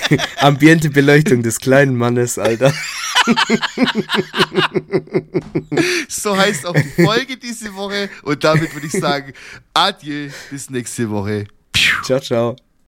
[0.38, 2.72] Ambiente-Beleuchtung des kleinen Mannes, Alter.
[6.08, 9.32] so heißt auch die Folge diese Woche und damit würde ich sagen,
[9.74, 11.46] adieu, bis nächste Woche.
[12.04, 12.56] Ciao, ciao.